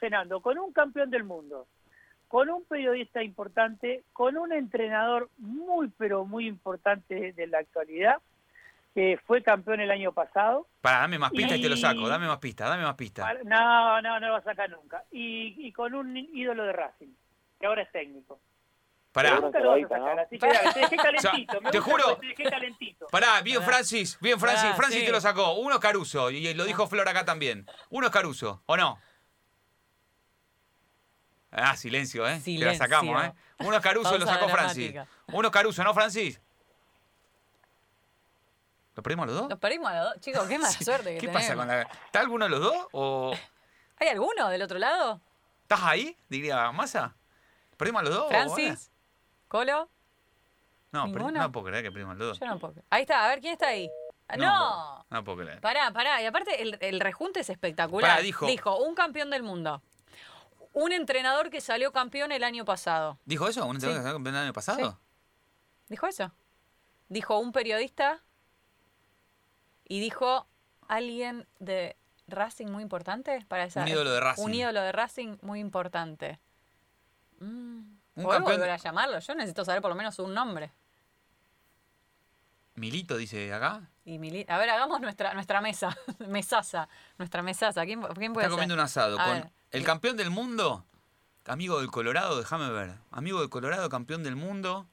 [0.00, 1.66] cenando con un campeón del mundo,
[2.28, 8.18] con un periodista importante, con un entrenador muy, pero muy importante de la actualidad,
[8.94, 10.66] que fue campeón el año pasado.
[10.80, 12.06] Para, dame más pistas y, te lo saco.
[12.08, 13.26] Dame más pistas, dame más pistas.
[13.44, 15.04] No, no, no lo va a sacar nunca.
[15.10, 17.14] Y, y con un ídolo de Racing,
[17.58, 18.38] que ahora es técnico.
[19.10, 20.22] Pará, Nunca lo vas a Probadita, sacar, ¿no?
[20.22, 21.58] así que dale, te dejé calentito.
[21.72, 22.16] te juro.
[22.16, 23.06] Te dejé calentito.
[23.06, 24.64] pará, bien Francis, bien Francis.
[24.64, 25.06] Pará, Francis sí.
[25.06, 25.54] te lo sacó.
[25.54, 27.66] Uno es Caruso, y lo dijo Flor acá también.
[27.88, 28.98] Uno es Caruso, ¿o no?
[31.50, 32.32] Ah, silencio, ¿eh?
[32.32, 32.78] Te la Silencio.
[32.78, 33.32] sacamos, ¿eh?
[33.60, 34.92] Uno es Caruso, lo sacó Francis.
[34.92, 35.16] dramática.
[35.32, 36.40] Uno es Caruso, ¿no, Francis?
[38.94, 39.48] ¿Lo perdimos a los dos?
[39.50, 40.20] Nos perdimos a los dos.
[40.20, 41.42] Chicos, qué mala suerte que ¿Qué tenemos.
[41.42, 41.82] pasa con la.?
[41.82, 42.86] ¿Está alguno de los dos?
[42.92, 43.32] ¿O
[43.98, 45.20] ¿Hay alguno del otro lado?
[45.62, 46.16] estás ahí?
[46.28, 47.14] Diría Massa.
[47.76, 48.28] ¿Perdimos a los dos?
[48.28, 48.90] Francis,
[49.48, 49.88] Colo?
[50.90, 52.40] No, no puedo creer que perdimos a los dos.
[52.40, 52.74] yo no puedo.
[52.90, 53.88] Ahí está, a ver, ¿quién está ahí?
[54.26, 55.06] Ah, No.
[55.10, 55.60] No puedo creer.
[55.60, 56.20] Pará, pará.
[56.22, 58.10] Y aparte, el, el rejunte es espectacular.
[58.10, 58.76] Pará, dijo.
[58.78, 59.82] un campeón del mundo.
[60.80, 63.18] Un entrenador que salió campeón el año pasado.
[63.24, 63.66] ¿Dijo eso?
[63.66, 63.98] ¿Un entrenador Sí.
[64.00, 64.90] que salió campeón el año pasado?
[64.90, 64.96] Sí.
[65.88, 66.32] ¿Dijo eso?
[67.08, 68.22] Dijo un periodista
[69.84, 70.46] y dijo
[70.86, 71.96] alguien de
[72.28, 73.82] Racing muy importante para esa.
[73.82, 74.42] Un ídolo de Racing.
[74.44, 76.38] Un ídolo de Racing muy importante.
[77.40, 77.44] Mm.
[78.16, 79.18] Un ¿Podés campeón- volver a llamarlo?
[79.18, 80.72] Yo necesito saber por lo menos un nombre.
[82.74, 83.82] Milito dice acá.
[84.04, 85.96] Y Mili- A ver, hagamos nuestra, nuestra mesa.
[86.28, 86.88] Mesaza.
[87.18, 87.84] Nuestra mesaza.
[87.84, 88.78] ¿Quién, quién puede Está comiendo ser?
[88.80, 89.50] un asado A con ver.
[89.70, 90.84] El campeón del mundo.
[91.46, 92.94] Amigo del Colorado, déjame ver.
[93.10, 94.86] Amigo del Colorado, campeón del mundo.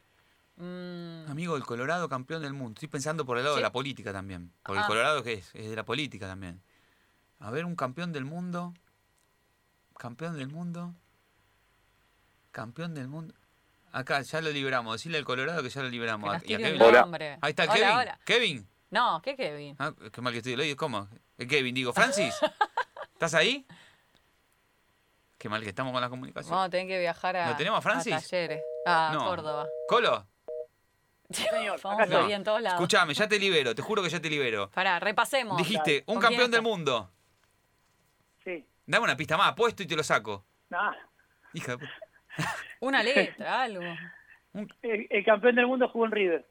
[0.57, 2.73] Mm, Amigo del Colorado, campeón del mundo.
[2.75, 3.59] Estoy pensando por el lado Sí.
[3.59, 4.51] de la política también.
[4.63, 4.83] Porque Ah.
[4.83, 5.49] el Colorado, ¿qué es?
[5.53, 6.61] Es de la política también.
[7.39, 8.73] A ver, un campeón del mundo.
[9.97, 10.93] Campeón del mundo.
[12.51, 13.33] Campeón del mundo.
[13.91, 14.93] Acá, ya lo liberamos.
[14.95, 16.33] Decirle al Colorado que ya lo que liberamos.
[16.45, 16.81] Y a Kevin.
[16.81, 17.37] Hola.
[17.41, 17.89] Ahí está Hola, Kevin.
[17.97, 18.19] hola.
[18.25, 18.67] Kevin.
[18.91, 19.75] No, ¿qué Kevin?
[19.79, 20.75] Ah, qué mal que estoy.
[20.75, 21.09] ¿Cómo?
[21.37, 22.33] Eh, Kevin, digo, Francis.
[23.13, 23.65] ¿Estás ahí?
[25.37, 26.51] Qué mal que estamos con la comunicación.
[26.51, 28.13] Vamos a tener que viajar a, ¿Lo tenemos a Francis?
[28.29, 28.61] talleres.
[28.85, 29.25] A No.
[29.25, 29.67] Córdoba.
[29.87, 30.25] Colo,
[31.29, 32.79] Señor, Vamos a ir en todos lados.
[32.79, 33.73] escúchame, ya te libero.
[33.73, 34.69] Te juro que ya te libero.
[34.71, 35.57] Pará, repasemos.
[35.57, 37.11] Dijiste, un ¿Con quién campeón del mundo.
[38.43, 38.63] Sí.
[38.85, 40.45] Dame una pista más, apuesto y te lo saco.
[40.69, 40.93] Nah,
[41.53, 41.77] Hija
[42.79, 43.83] Una letra, algo.
[44.53, 46.45] el, el campeón del mundo jugó en River.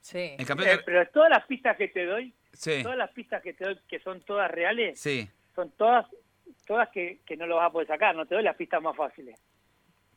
[0.00, 0.36] Sí.
[0.38, 3.52] El campeón Eh, pero todas las pistas que te doy, Sí, todas las pistas que
[3.54, 5.28] te doy, que son todas reales, sí.
[5.54, 6.06] son todas
[6.66, 8.14] todas que, que no lo vas a poder sacar.
[8.14, 9.38] No te doy las pistas más fáciles.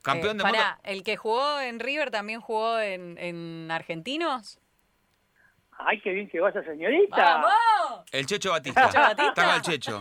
[0.02, 0.44] Campeón Eh, mundo.
[0.44, 4.58] pará, ¿el que jugó en River también jugó en, en Argentinos?
[5.82, 7.16] Ay, qué bien que vas, señorita.
[7.16, 8.04] ¡Vamos!
[8.12, 8.86] El Checho Batista.
[8.88, 9.28] ¿Checho Batista?
[9.28, 10.00] Estás con el Checho.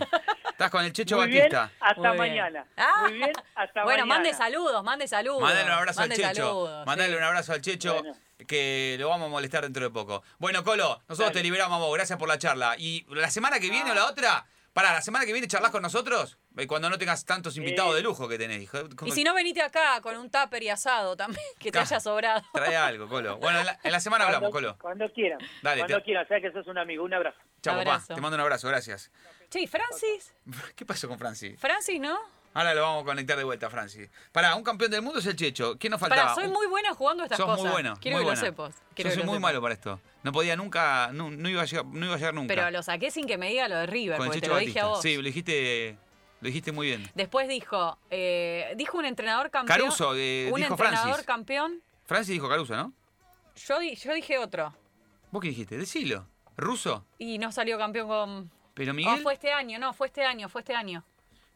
[0.52, 1.72] Estás con el Checho Muy bien, Batista.
[1.80, 2.18] hasta Muy bien.
[2.18, 2.66] mañana.
[2.76, 2.94] Ah.
[3.04, 4.06] Muy bien, hasta Bueno, mañana.
[4.06, 5.42] mande saludos, mande saludos.
[5.42, 6.44] Mándale un abrazo Mande al Checho.
[6.48, 7.18] saludos, Mándale sí.
[7.18, 7.94] un abrazo al Checho.
[7.96, 8.14] Bueno.
[8.48, 10.24] Que lo vamos a molestar dentro de poco.
[10.38, 11.34] Bueno, Colo, nosotros Dale.
[11.34, 11.94] te liberamos a vos.
[11.94, 12.76] Gracias por la charla.
[12.78, 15.82] Y la semana que viene o la otra, para la semana que viene charlas con
[15.82, 16.38] nosotros.
[16.58, 17.98] eh, Cuando no tengas tantos invitados Sí.
[17.98, 18.62] de lujo que tenés.
[18.62, 18.78] hijo.
[19.06, 22.42] Y si no, venite acá con un tupper y asado también, que te haya sobrado.
[22.54, 23.38] Trae algo, Colo.
[23.38, 24.78] Bueno, en la, en la semana hablamos, Colo.
[24.80, 25.40] Cuando quieran.
[25.62, 26.28] Dale, cuando te- quieran.
[26.28, 27.04] Sabes que sos un amigo.
[27.04, 27.38] Un abrazo.
[27.62, 28.02] Chao, papá.
[28.08, 29.12] Te mando un abrazo, gracias.
[29.50, 30.34] Che, ¿y Francis?
[30.76, 31.60] ¿Qué pasó con Francis?
[31.60, 32.20] Francis, ¿no?
[32.54, 34.10] Ahora lo vamos a conectar de vuelta, Francis.
[34.32, 35.78] Pará, un campeón del mundo es el Checho.
[35.78, 36.34] ¿Quién nos faltaba?
[36.34, 37.62] Pará, soy muy buena jugando estas Sos cosas.
[37.62, 37.94] muy bueno.
[38.02, 38.42] Quiero muy que buena.
[38.42, 38.76] lo sepas.
[38.96, 39.42] Quiero Yo que soy lo muy sepas.
[39.42, 40.00] malo para esto.
[40.24, 42.48] No podía nunca, no, no iba, a llegar, no iba a llegar nunca.
[42.54, 44.54] Pero lo saqué sin que me diga lo de River, con el porque te Checho
[44.54, 45.02] lo dije a vos.
[45.02, 45.98] Sí, lo dijiste,
[46.42, 47.10] lo dijiste muy bien.
[47.14, 49.80] Después dijo, eh, dijo un entrenador campeón.
[49.80, 51.26] Caruso, eh, un dijo entrenador Francis.
[51.28, 51.82] campeón.
[52.06, 52.92] Francis dijo Caruso, ¿no?
[53.56, 54.74] Yo, di- yo dije otro.
[55.32, 55.78] ¿Vos qué dijiste?
[55.78, 56.26] Decilo.
[56.58, 57.06] ¿Ruso?
[57.20, 58.52] Y no salió campeón con.
[58.74, 59.22] ¿Pero Oh, Miguel?
[59.22, 61.04] fue este año, no, fue este año, fue este año.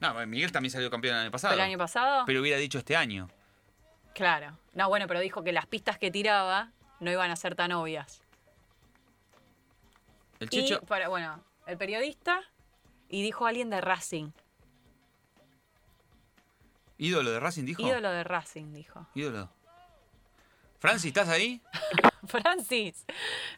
[0.03, 1.53] No, Miguel también salió campeón el año pasado.
[1.53, 2.23] ¿Fue el año pasado?
[2.25, 3.29] Pero hubiera dicho este año.
[4.13, 4.57] Claro.
[4.73, 8.21] No, bueno, pero dijo que las pistas que tiraba no iban a ser tan obvias.
[10.41, 10.81] El Checho...
[10.83, 12.41] Y, para, bueno, el periodista
[13.07, 14.31] y dijo alguien de Racing.
[16.97, 17.81] ¿Ídolo de Racing dijo?
[17.81, 19.07] Ídolo de Racing, dijo.
[19.15, 19.49] Ídolo.
[20.79, 21.61] Francis, ¿estás ahí?
[22.27, 23.05] Francis,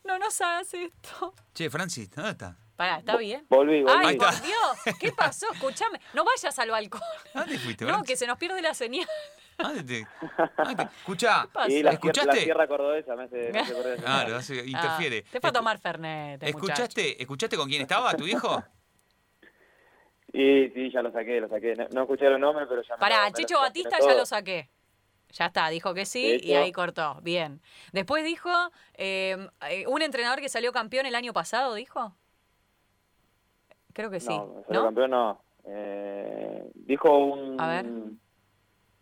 [0.04, 1.34] no nos hagas esto.
[1.56, 2.56] Che, Francis, ¿dónde está?
[2.76, 3.46] Pará, ¿está bien?
[3.50, 4.06] Volví, volví.
[4.06, 4.30] Ay, por.
[4.42, 5.46] Dios, ¿qué pasó?
[5.54, 7.02] Escúchame, no vayas al balcón.
[7.34, 9.08] ¿A ¿Dónde fuiste, No, que se nos pierde la señal.
[9.58, 10.08] ¿A ¿Dónde te...
[10.38, 11.72] a ¿Dónde te- Escuchá, pasa?
[11.72, 12.36] y la, ¿escuchaste?
[12.36, 15.24] la sierra cordobesa me hace, me Claro, hace- interfiere.
[15.26, 16.58] Ah, te fue a tomar Fernet, muchacho.
[16.58, 18.62] ¿Escuchaste, ¿Escuchaste con quién estaba tu hijo?
[20.34, 21.76] Y sí, ya lo saqué, lo saqué.
[21.76, 24.10] No, no escuché los nombres, pero ya me Pará, me Checho lo- Batista todo.
[24.10, 24.70] ya lo saqué.
[25.32, 27.20] Ya está, dijo que sí y ahí cortó.
[27.22, 27.62] Bien.
[27.94, 28.50] Después dijo,
[28.96, 32.14] eh, eh, un entrenador que salió campeón el año pasado, dijo.
[33.96, 34.28] Creo que sí.
[34.28, 34.84] No, ¿No?
[34.84, 35.42] campeón no.
[35.64, 37.60] Eh, dijo un...
[37.60, 37.86] A ver.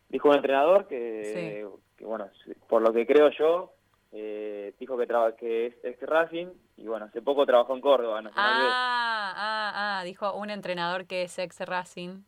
[0.08, 2.30] Dijo un entrenador que, que, bueno,
[2.70, 3.74] por lo que creo yo,
[4.12, 6.46] eh, dijo que, traba, que es ex Racing
[6.78, 8.22] y bueno, hace poco trabajó en Córdoba.
[8.36, 12.22] Ah, ah, ah, dijo un entrenador que es ex Racing.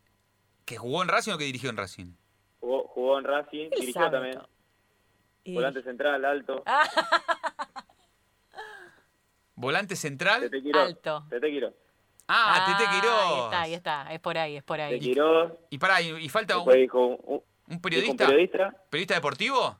[0.64, 2.14] ¿Que jugó en Racing o que dirigió en Racing?
[2.58, 4.40] Jugó, jugó en Racing, Él dirigió también.
[5.44, 6.64] Y- Volante central, alto.
[6.66, 6.82] Ah,
[9.54, 10.40] Volante central.
[10.40, 10.88] Tete Quirós.
[10.88, 11.24] Alto.
[11.30, 11.85] Tete.
[12.28, 13.44] Ah, Tete Ahí Quirós.
[13.44, 14.12] está, ahí está.
[14.14, 14.98] Es por ahí, es por Tete ahí.
[15.00, 15.52] Quirós.
[15.70, 17.06] Y pará, y, y falta un, dijo
[17.68, 18.24] un, periodista.
[18.24, 18.74] un periodista.
[18.90, 19.78] ¿Periodista deportivo?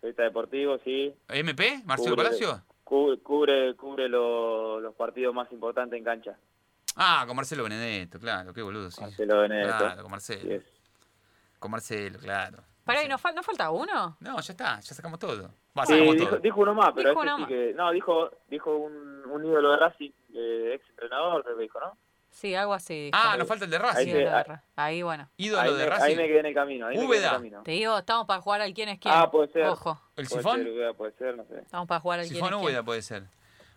[0.00, 1.14] Periodista deportivo, sí.
[1.28, 1.82] ¿MP?
[1.84, 2.62] ¿Marcelo Cubre- Palacio?
[2.84, 6.36] Cubre, cubre, cubre lo- los partidos más importantes en cancha.
[6.96, 9.00] Ah, con Marcelo Benedetto, claro, qué boludo, sí.
[9.00, 9.76] Marcelo Benedetto.
[9.78, 10.40] Claro, con Marcelo.
[10.60, 10.66] Sí.
[11.58, 12.58] Con Marcelo, claro.
[12.84, 14.16] Pará, ¿y no, fal- no falta uno?
[14.20, 15.50] No, ya está, ya sacamos todo.
[15.78, 16.38] Va, Sí, sacamos dijo, todo.
[16.40, 17.48] dijo uno más, pero Dijo ese uno sí más.
[17.48, 17.72] que...
[17.74, 21.96] No, dijo, dijo un, un ídolo de Racing, eh, ex entrenador, creo que dijo, ¿no?
[22.30, 23.06] Sí, algo así.
[23.06, 23.18] dijo.
[23.20, 24.12] Ah, nos falta el de Ahí Racing.
[24.12, 24.62] Sí, ah.
[24.76, 25.28] Ahí, bueno.
[25.36, 26.04] Ídolo ahí, de me, Racing.
[26.04, 26.86] ahí me quedé en el camino.
[26.86, 27.62] Ahí me quedé en el camino.
[27.64, 29.12] Te digo, estamos para jugar al quién es quién.
[29.16, 29.64] Ah, puede ser.
[29.66, 30.56] Ojo, ¿El Puede sifón?
[30.62, 31.58] ser, Ubeda, puede ser, no sé.
[31.58, 32.62] estamos para jugar al quién es Sifón quién.
[32.70, 33.24] Úbeda puede ser.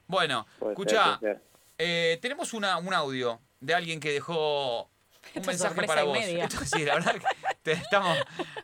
[0.08, 1.44] Bueno, Puede escucha, ser, puede ser.
[1.80, 4.90] eh, tenemos una, un audio de alguien que dejó
[5.36, 6.18] un Esta es mensaje para vos.
[6.66, 7.22] sí, la verdad que
[7.64, 8.18] te- estamos,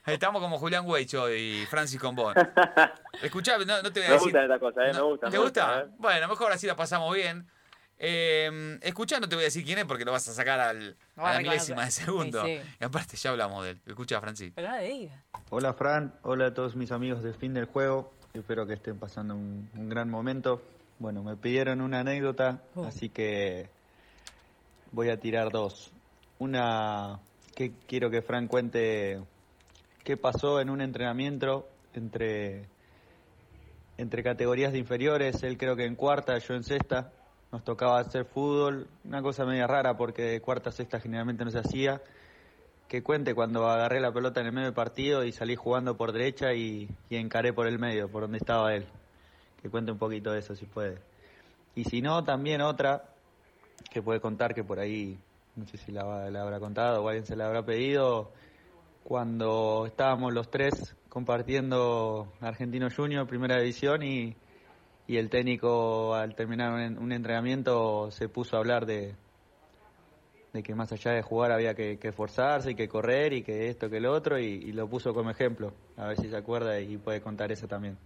[0.06, 2.36] estamos como Julián Weich hoy y Francis Combón.
[3.22, 4.20] Escuchá, no, no te voy a Me decir.
[4.32, 4.94] gustan estas cosas, ¿eh?
[4.94, 5.32] No, me gustan.
[5.32, 5.66] ¿Te me gusta?
[5.66, 5.96] gustan, ¿eh?
[5.98, 7.48] Bueno, mejor así la pasamos bien.
[8.02, 10.96] Eh, escuchá, no te voy a decir quién es porque lo vas a sacar al,
[11.18, 12.46] a la milésima de segundo.
[12.46, 12.70] Sí, sí.
[12.80, 13.82] Y aparte ya hablamos de él.
[13.86, 14.54] Escucha, Francis.
[15.50, 19.36] Hola Fran, hola a todos mis amigos del fin del juego, espero que estén pasando
[19.36, 20.62] un, un gran momento.
[21.00, 22.86] Bueno, me pidieron una anécdota, Oh.
[22.86, 23.70] así que
[24.92, 25.92] voy a tirar dos.
[26.40, 27.20] Una
[27.56, 29.22] que quiero que Fran cuente
[30.04, 32.68] qué pasó en un entrenamiento entre,
[33.98, 37.12] entre categorías de inferiores, él creo que en cuarta, yo en sexta,
[37.52, 41.52] nos tocaba hacer fútbol, una cosa media rara porque de cuarta a sexta generalmente no
[41.52, 42.02] se hacía
[42.90, 46.12] que cuente cuando agarré la pelota en el medio del partido y salí jugando por
[46.12, 48.88] derecha y, y encaré por el medio, por donde estaba él.
[49.62, 50.98] Que cuente un poquito de eso si puede.
[51.76, 53.14] Y si no, también otra
[53.92, 55.20] que puede contar que por ahí,
[55.60, 58.32] no sé si la, habrá contado o alguien se la habrá pedido,
[59.04, 64.36] cuando estábamos los tres compartiendo Argentino Junior, primera división, y,
[65.08, 69.16] y el técnico al terminar un, un entrenamiento se puso a hablar de,
[70.54, 73.70] de que más allá de jugar había que, que esforzarse y que correr y que
[73.70, 75.74] esto, que lo otro, y, y lo puso como ejemplo.
[75.98, 77.98] A ver si se acuerda y puede contar eso también.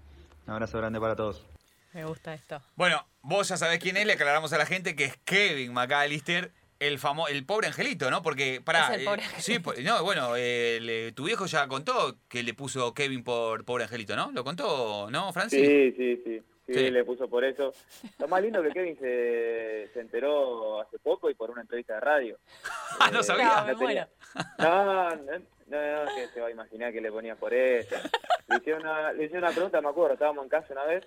[0.45, 1.45] Un abrazo grande para todos.
[1.93, 2.59] Me gusta esto.
[2.75, 6.51] Bueno, vos ya sabés quién es, le aclaramos a la gente que es Kevin McAllister,
[6.87, 8.21] el famo el pobre angelito, ¿no?
[8.21, 8.89] Porque, pará.
[8.93, 12.53] Es el pobre eh, sí, no, bueno, eh, le- tu viejo ya contó que le
[12.53, 14.31] puso Kevin por pobre angelito, ¿no?
[14.31, 15.59] ¿Lo contó, no, Francis?
[15.59, 16.41] Sí, sí, sí.
[16.65, 16.91] Sí, Sí.
[16.91, 17.73] le puso por eso.
[18.19, 21.99] Lo más lindo que Kevin se, se enteró hace poco y por una entrevista de
[21.99, 22.37] radio.
[22.99, 23.55] Ah, no Eh, sabía.
[23.61, 24.07] No, me tenía-
[24.59, 27.95] No, no, no, no, que se va a imaginar que le ponía por eso.
[28.47, 31.05] Le hicieron, una, le hicieron una pregunta, me acuerdo, estábamos en casa una vez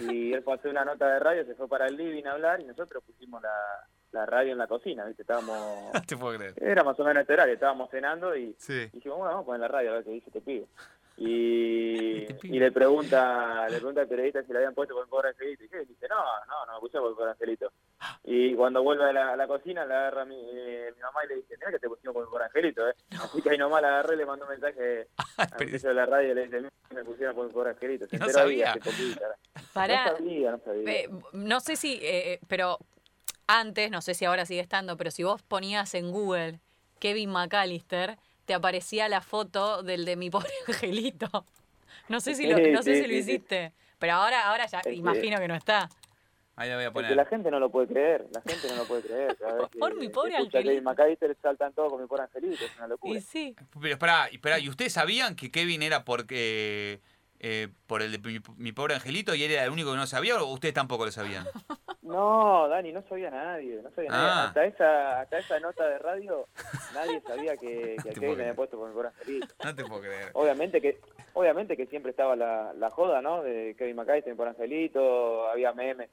[0.00, 2.64] y él pasó una nota de radio, se fue para el living a hablar y
[2.64, 3.50] nosotros pusimos la,
[4.12, 5.22] la radio en la cocina, ¿viste?
[5.22, 5.92] Estábamos...
[6.06, 6.54] Te puedo creer.
[6.60, 8.88] Era más o menos este horario, estábamos cenando y Sí.
[8.92, 10.66] y dijimos, bueno, vamos a poner la radio a ver qué dice este pibe.
[11.16, 15.08] Y, Este y le pregunta le pregunta al periodista si le habían puesto por el
[15.08, 15.64] pobre Angelito.
[15.64, 17.72] Y dice, no, no, no me puse por el pobre Angelito.
[18.24, 21.24] Y cuando vuelve a la, a la cocina, le agarra a mi, eh, mi mamá
[21.24, 22.94] y le dice, mira que te pusimos por el pobre Angelito, ¿eh?
[23.22, 26.06] Así que ahí nomás la agarré y le mandó un mensaje al muchacho de la
[26.06, 28.06] radio y le dice, "Mira, me pusieron por el pobre Angelito.
[28.06, 28.74] Se No sabía.
[29.74, 30.06] Pará.
[30.12, 30.90] No sabía, no sabía.
[30.92, 32.78] Eh, no sé si, eh, eh, pero
[33.58, 36.60] antes, no sé si ahora sigue estando, pero si vos ponías en Google
[36.98, 41.44] Kevin McAllister, te aparecía la foto del de mi pobre angelito.
[42.08, 43.30] No sé si lo, Sí, no sé sí, si lo sí, sí.
[43.32, 45.88] hiciste, pero ahora, ahora ya imagino que no está.
[46.56, 47.16] Ahí la voy a Porque poner.
[47.16, 49.36] la gente no lo puede creer, la gente no lo puede creer.
[49.78, 50.90] Por mi pobre escucha a Kevin Angelito.
[50.90, 53.18] McAllister saltan todos con mi pobre Angelito, es una locura.
[53.18, 57.00] Y sí, Pero espera, espera, ¿y ustedes sabían que Kevin era porque
[57.40, 60.06] eh, por el de mi, mi pobre angelito y él era el único que no
[60.06, 61.44] sabía o ustedes tampoco lo sabían?
[62.02, 64.16] No, Dani, no sabía nadie, no sabía Ah.
[64.16, 64.48] nadie.
[64.48, 66.48] Hasta esa, hasta esa nota de radio,
[66.92, 68.40] nadie sabía que, que le creer.
[68.40, 69.54] había puesto por el pobre Angelito.
[69.62, 70.30] No te puedo creer.
[70.32, 70.98] Obviamente que,
[71.34, 73.44] obviamente que siempre estaba la, la joda, ¿no?
[73.44, 76.10] De Kevin McAllister por Angelito, había memes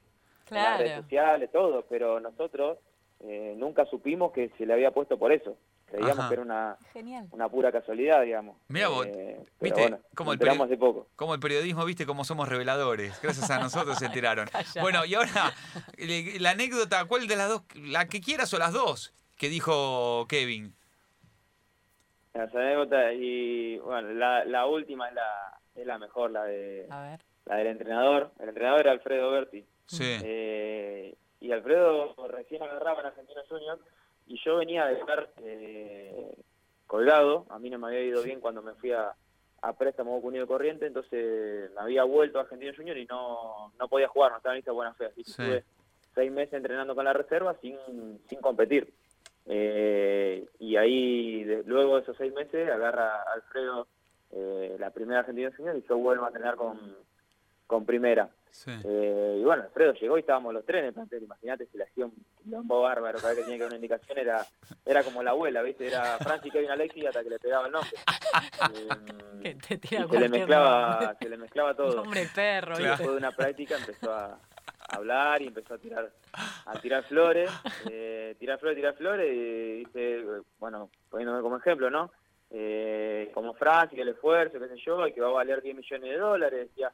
[0.50, 2.78] en las redes sociales, todo, pero nosotros
[3.20, 5.56] eh, nunca supimos que se le había puesto por eso.
[5.86, 6.28] Creíamos Ajá.
[6.28, 7.26] que era una, Genial.
[7.30, 8.56] una pura casualidad, digamos.
[8.68, 11.08] Mirá vos, Eh, viste, bueno, como el hace poco.
[11.16, 13.18] Como el periodismo, viste cómo somos reveladores.
[13.22, 14.48] Gracias a nosotros se enteraron.
[14.80, 15.52] Bueno, y ahora,
[16.40, 17.62] la anécdota, ¿cuál de las dos?
[17.74, 20.74] La que quieras o las dos que dijo Kevin.
[22.34, 27.02] Las anécdotas y, bueno, la, la última es la, es la mejor, la de A
[27.02, 27.20] ver.
[27.46, 28.30] la del entrenador.
[28.38, 29.64] El entrenador era Alfredo Berti.
[29.86, 30.04] Sí.
[30.22, 33.78] Eh, y Alfredo recién agarraba en Argentino Junior
[34.26, 36.34] y yo venía de estar eh,
[36.86, 37.46] colgado.
[37.50, 39.12] A mí no me había ido bien cuando me fui a,
[39.62, 44.08] a préstamo Unido Corriente, entonces me había vuelto a Argentino Junior y no, no podía
[44.08, 45.06] jugar, no estaba en lista buena fe.
[45.06, 45.42] Así que Sí.
[45.42, 45.64] estuve
[46.14, 47.76] seis meses entrenando con la reserva sin,
[48.28, 48.92] sin competir.
[49.46, 53.86] Eh, y ahí, de- luego de esos seis meses, agarra Alfredo
[54.32, 56.78] eh, la primera Argentina Junior y yo vuelvo a entrenar con,
[57.68, 58.28] con primera.
[58.50, 58.72] Sí.
[58.84, 61.22] Eh, y bueno, Alfredo llegó y estábamos los tres en el plantel.
[61.22, 63.18] Imagínate si le hacía un quilombo bárbaro.
[63.18, 64.44] Cada vez que tenía que dar una indicación era,
[64.84, 65.86] era como la abuela, ¿viste?
[65.86, 67.90] Era Francis Kevin Alexis hasta que le pegaba el nombre.
[68.74, 68.88] Eh,
[69.42, 71.16] Que te y tira se le mezclaba, nombre.
[71.20, 71.94] se le mezclaba todo.
[71.96, 72.74] Nombre perro.
[72.76, 72.88] ¿viste?
[72.88, 74.38] Después de una práctica empezó a
[74.88, 76.10] hablar y empezó a tirar
[76.66, 77.50] a tirar flores,
[77.90, 80.24] eh, tirar flores, tirar flores y dice,
[80.58, 82.10] bueno, poniéndome como ejemplo, ¿no?
[82.50, 86.10] Eh, como Francia, el esfuerzo, qué sé yo, y que va a valer 10 millones
[86.10, 86.90] de dólares, decía.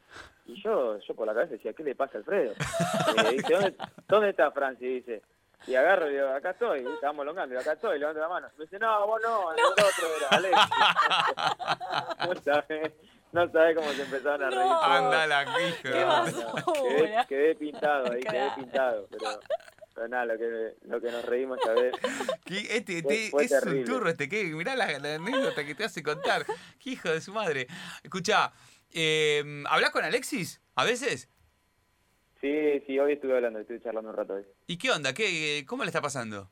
[0.46, 2.52] Y yo, yo por la cabeza decía, ¿qué le pasa a Alfredo?
[2.52, 3.74] Eh, dice, ¿dónde,
[4.08, 4.86] ¿dónde está Francia?
[4.86, 5.22] Y dice,
[5.66, 8.48] y agarro y digo, acá estoy, y estábamos longando, y acá estoy, levanto la mano.
[8.58, 9.86] Me dice, no, vos no, el otro
[10.18, 10.58] era, Alex.
[12.28, 12.92] no sabés,
[13.32, 14.62] no cómo se empezaron a reír.
[14.62, 14.82] No.
[14.82, 15.52] Anda la no,
[16.72, 19.40] quedé, quedé pintado ahí, quedé pintado, pero,
[19.94, 21.94] pero nada, lo que, lo que nos reímos esta vez.
[22.46, 25.84] Este, Fue- este- fue es un turro este que mirá la, la anécdota que te
[25.84, 26.44] hace contar.
[26.78, 27.66] Qué hijo de su madre.
[28.02, 28.52] Escuchá,
[28.92, 31.28] eh, ¿hablás con Alexis a veces?
[32.40, 34.44] Sí, sí, hoy estuve hablando, estuve charlando un rato hoy.
[34.66, 35.14] ¿Y qué onda?
[35.14, 36.50] ¿Qué, ¿Cómo le está pasando?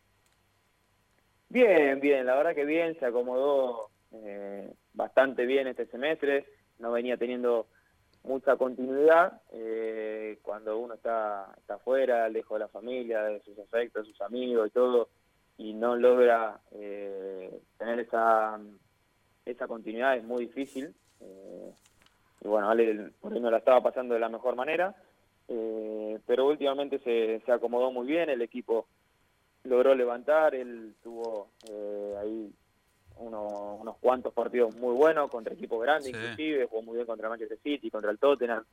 [1.48, 6.46] Bien, bien, la verdad que bien, se acomodó eh, bastante bien este semestre,
[6.78, 7.68] no venía teniendo
[8.24, 14.06] mucha continuidad eh, cuando uno está, está afuera, lejos de la familia, de sus afectos,
[14.06, 15.08] sus amigos y todo,
[15.58, 18.61] y no logra eh, tener esa,
[19.44, 20.94] esa continuidad, es muy difícil.
[21.20, 21.72] eh,
[22.44, 24.94] y bueno, Ale por ahí no la estaba pasando de la mejor manera,
[25.48, 28.87] eh, pero últimamente se, se acomodó muy bien, el equipo
[29.64, 32.52] logró levantar, él tuvo eh, ahí
[33.18, 36.16] uno- unos cuantos partidos muy buenos contra equipos grandes, Sí.
[36.16, 38.64] inclusive jugó muy bien contra el Manchester City, contra el Tottenham,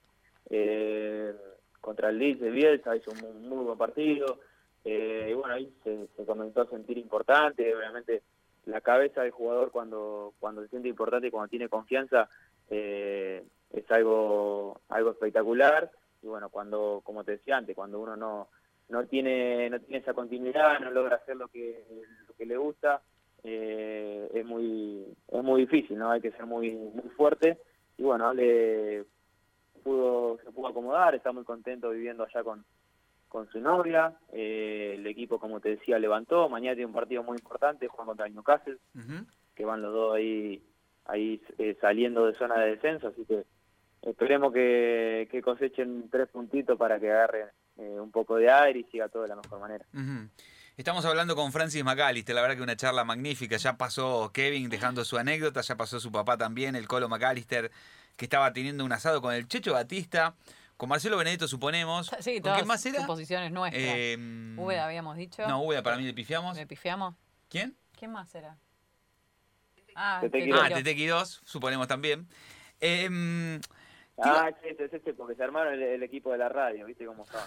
[0.50, 1.34] eh,
[1.82, 4.40] contra el Leeds de Bielsa, hizo un muy, muy buen partido,
[4.84, 8.24] eh, y bueno, ahí se, se comenzó a sentir importante, obviamente
[8.66, 12.30] la cabeza del jugador cuando, cuando se siente importante y cuando tiene confianza
[12.70, 15.90] eh, es algo, algo espectacular,
[16.22, 18.50] y bueno, cuando, como te decía antes, cuando uno no,
[18.90, 21.84] no tiene no tiene esa continuidad, no logra hacer lo que,
[22.28, 23.02] lo que le gusta,
[23.44, 26.12] eh, es muy es muy difícil, ¿no?
[26.12, 27.60] Hay que ser muy muy fuerte.
[27.98, 29.06] Y bueno, Ale
[29.84, 32.64] pudo se pudo acomodar, está muy contento viviendo allá con
[33.28, 37.38] con su novia, eh, el equipo como te decía levantó, mañana tiene un partido muy
[37.38, 38.78] importante, juegan contra el Newcastle,
[39.56, 40.64] que van los dos ahí
[41.06, 43.44] ahí eh, saliendo de zona de descenso, así que
[44.02, 47.48] esperemos que, que cosechen tres puntitos para que agarren
[47.78, 49.86] eh, un poco de aire y siga todo de la mejor manera.
[50.80, 53.58] Estamos hablando con Francis McAllister, la verdad que una charla magnífica.
[53.58, 57.70] Ya pasó Kevin dejando su anécdota, ya pasó su papá también, el Colo McAllister,
[58.16, 60.36] que estaba teniendo un asado con el Checho Batista,
[60.78, 62.10] con Marcelo Benedetto, suponemos.
[62.22, 63.02] Sí, ¿Con todas quién más era?
[63.02, 63.84] suposiciones nuestras.
[63.86, 65.46] Eh, habíamos dicho.
[65.50, 66.56] No, Úbeda para mí le pifiamos.
[66.56, 67.14] ¿Le pifiamos?
[67.50, 67.76] ¿Quién?
[67.98, 68.58] ¿Quién más era?
[69.96, 71.42] Ah, Tete Tete Quirós.
[71.42, 72.26] Ah, suponemos también.
[72.80, 73.60] Eh,
[74.24, 77.24] Ah, sí, ese, ese, porque se armaron el, el equipo de la radio, ¿viste cómo
[77.26, 77.46] está?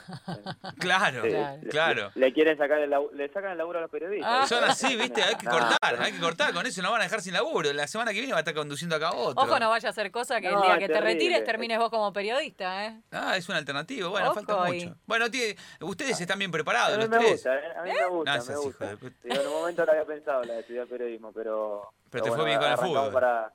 [0.79, 1.59] claro, Sí, Claro.
[1.63, 2.11] le- claro.
[2.15, 4.31] Le, le quieren sacar el, lau- le sacan el laburo a los periodistas.
[4.45, 4.47] Ah.
[4.47, 5.23] Son así, ¿viste?
[5.23, 6.53] Hay que cortar, hay que cortar.
[6.53, 7.73] Con eso no van a dejar sin laburo.
[7.73, 9.43] La semana que viene va a estar conduciendo acá otro.
[9.43, 11.13] Ojo, no vaya a hacer cosa que el día es que te terrible.
[11.15, 13.01] retires termines vos como periodista, ¿eh?
[13.11, 14.09] Ah, es una alternativa.
[14.09, 14.97] Bueno, Ojo falta mucho.
[15.07, 17.31] Bueno, tiene- ustedes están bien A preparados, mí los me tres.
[17.33, 17.63] gusta, ¿eh?
[17.77, 18.87] A mí me gusta, No, me gusta.
[18.87, 19.17] de puta.
[19.25, 21.93] Digo, en un momento lo había pensado, la de estudiar periodismo, pero...
[22.11, 23.13] Pero te fue bien con el arrancamos fútbol.
[23.13, 23.53] Para,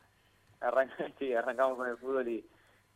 [1.19, 2.45] sí, arrancamos con el fútbol y,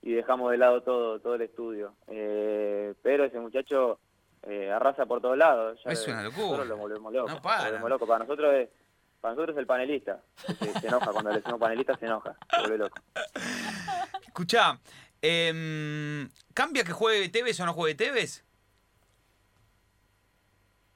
[0.01, 1.95] y dejamos de lado todo todo el estudio.
[2.07, 3.99] Eh, pero ese muchacho
[4.43, 5.79] eh, arrasa por todos lados.
[5.85, 6.45] Ya Es una locura.
[6.45, 7.29] Nosotros lo volvemos loco.
[7.29, 7.57] No para.
[7.57, 8.07] Lo volvemos loco.
[8.07, 8.69] Para nosotros es,
[9.19, 10.21] para nosotros es el panelista.
[10.35, 12.35] Se, se enoja cuando le decimos panelista, se enoja.
[12.49, 12.97] Se vuelve loco.
[14.25, 14.79] Escuchá,
[15.21, 18.43] em, ¿cambia que juegue Tevez o no juegue Tevez?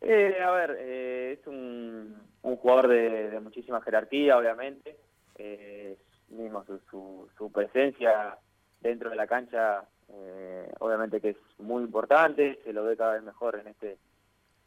[0.01, 4.97] Eh, a ver, eh, es un, un jugador de, de muchísima jerarquía, obviamente.
[5.37, 5.97] Eh,
[6.29, 8.37] mismo su, su, su presencia
[8.81, 13.23] dentro de la cancha, eh, obviamente que es muy importante, se lo ve cada vez
[13.23, 13.97] mejor en este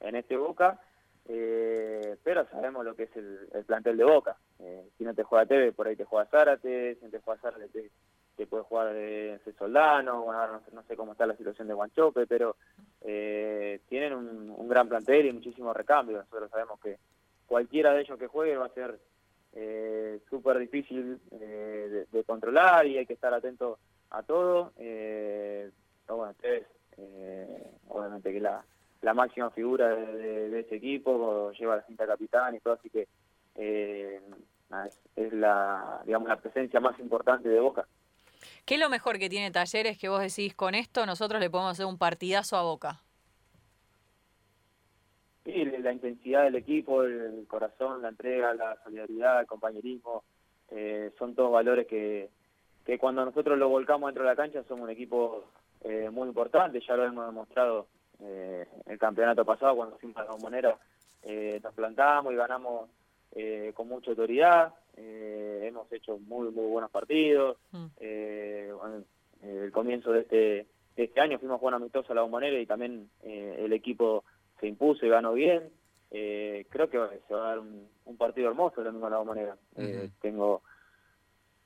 [0.01, 0.81] en este Boca,
[1.29, 4.37] eh, pero sabemos lo que es el, el plantel de Boca.
[4.61, 7.41] Eh, si no te juega Tevez, por ahí te juega Zárate, si no te juega
[7.41, 7.91] Zárate,
[8.37, 12.57] te, puede jugar eh, Soldano, bueno, no, sé- cómo está la situación de Guanchope, pero
[13.01, 16.25] eh, tienen un, gran plantel y muchísimos recambios.
[16.25, 16.99] Nosotros sabemos que
[17.47, 18.99] cualquiera de ellos que juegue va a ser
[19.55, 23.79] eh, súper difícil de, de controlar y hay que estar atento
[24.11, 24.73] a todo.
[24.77, 25.71] Eh,
[26.07, 28.65] pero bueno, Tevez, eh, obviamente que la,
[29.03, 32.91] la máxima figura de, de- de ese equipo, lleva la cinta capitán y todo, así
[32.91, 33.07] que
[33.55, 34.21] eh,
[35.17, 37.87] es la, digamos, la presencia más importante de Boca.
[38.65, 41.07] ¿Qué es lo mejor que tiene Talleres que vos decís con esto?
[41.07, 43.01] Nosotros le podemos hacer un partidazo a Boca.
[45.45, 50.23] Sí, la intensidad del equipo, el corazón, la entrega, la solidaridad, el compañerismo,
[50.71, 52.29] eh, son todos valores que,
[52.89, 55.45] que cuando nosotros lo volcamos dentro de la cancha somos un equipo
[55.83, 57.87] eh, muy importante, ya lo hemos demostrado
[58.19, 60.75] eh, el campeonato pasado cuando fuimos a la bombonera,
[61.23, 62.89] eh, nos plantamos y ganamos
[63.33, 67.87] eh, con mucha autoridad, eh, hemos hecho muy muy buenos partidos, Mm.
[68.01, 69.05] eh, bueno,
[69.43, 70.67] el comienzo de este,
[70.97, 74.25] de este año fuimos a jugar amistoso a la bombonera y también eh, el equipo
[74.61, 75.69] se impuso y ganó bien,
[76.11, 76.97] eh, creo que
[77.29, 80.13] se va a dar un, un partido hermoso el domingo a la bombonera, Eh, Ujú.
[80.23, 80.63] tengo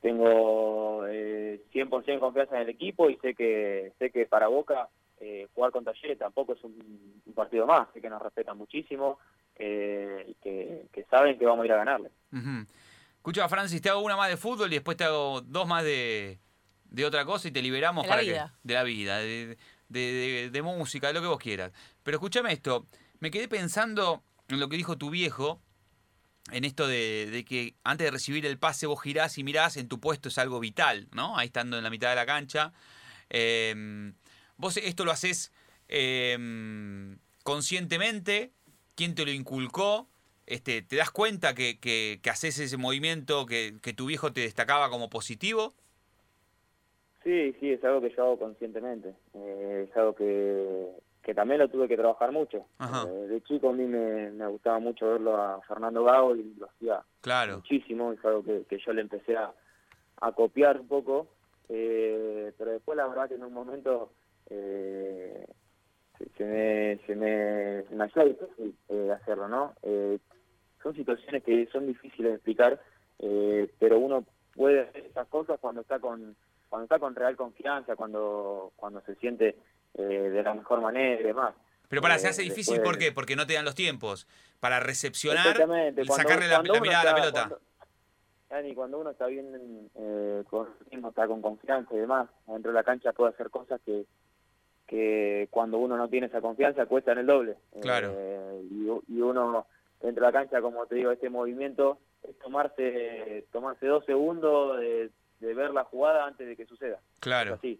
[0.03, 4.89] tengo eh, 100% confianza en el equipo y sé que sé que para Boca
[5.19, 9.17] eh, jugar con Talleres tampoco es un, un partido más, sé que nos respetan muchísimo
[9.55, 12.11] eh, y que, que saben que vamos a ir a ganarle.
[13.15, 16.39] Escucha, Francis, te hago una más de fútbol y después te hago dos más de,
[16.89, 18.53] de otra cosa y te liberamos De la para vida.
[18.61, 18.67] que.
[18.67, 21.71] De la vida, de, de, de- de música, de lo que vos quieras.
[22.03, 22.85] Pero escúchame esto,
[23.21, 25.61] me quedé pensando en lo que dijo tu viejo,
[26.51, 29.87] en esto de, de que antes de recibir el pase vos girás y mirás, en
[29.87, 31.37] tu puesto es algo vital, ¿no?
[31.37, 32.73] Ahí estando en la mitad de la cancha.
[33.29, 34.11] Eh,
[34.57, 35.51] vos esto lo haces
[35.87, 36.37] eh,
[37.43, 38.51] conscientemente,
[38.95, 40.07] ¿quién te lo inculcó?
[40.45, 44.41] Este, ¿Te das cuenta que, que, que haces ese movimiento que, que tu viejo te
[44.41, 45.73] destacaba como positivo?
[47.23, 50.89] Sí, sí, es algo que yo hago conscientemente, eh, es algo que,
[51.23, 52.65] que también lo tuve que trabajar mucho.
[53.07, 56.65] Eh, de chico a mí me, me gustaba mucho verlo a Fernando Gago y lo
[56.67, 57.55] hacía Claro.
[57.57, 59.51] muchísimo, es algo que, que yo le empecé a,
[60.21, 61.27] a copiar un poco,
[61.69, 64.11] eh, pero después la verdad que en un momento
[64.49, 65.47] eh,
[66.17, 69.73] se, se me, se me, se me hacía difícil eh, hacerlo, ¿no?
[69.81, 70.19] Eh,
[70.81, 72.81] son situaciones que son difíciles de explicar,
[73.19, 76.35] eh, pero uno puede hacer esas cosas cuando está con
[76.67, 79.55] cuando está con real confianza, cuando cuando se siente
[80.01, 81.53] de la mejor manera y demás.
[81.89, 83.11] Pero para, Eh, se hace difícil, después- ¿por qué?
[83.11, 84.27] Porque no te dan los tiempos.
[84.59, 87.39] Para recepcionar y cuando- sacarle la, la mirada a la pelota.
[87.49, 87.59] cuando-
[88.49, 92.75] Dani, cuando uno está bien eh, con mismo, está con confianza y demás, dentro de
[92.75, 94.05] la cancha puede hacer cosas que,
[94.87, 97.55] que cuando uno no tiene esa confianza cuestan el doble.
[97.81, 98.13] Claro.
[98.15, 99.65] Eh, y, y uno
[100.01, 105.09] dentro de la cancha, como te digo, este movimiento es tomarse tomarse dos segundos de,
[105.39, 106.99] de ver la jugada antes de que suceda.
[107.19, 107.55] Claro.
[107.55, 107.79] Así.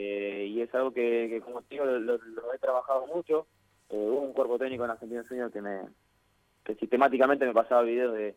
[0.00, 3.46] Eh, y es algo que, que, como te digo, lo, lo- lo he trabajado mucho.
[3.90, 5.80] Eh, hubo un cuerpo técnico en Argentina Junior que me
[6.64, 8.36] que sistemáticamente me pasaba videos de,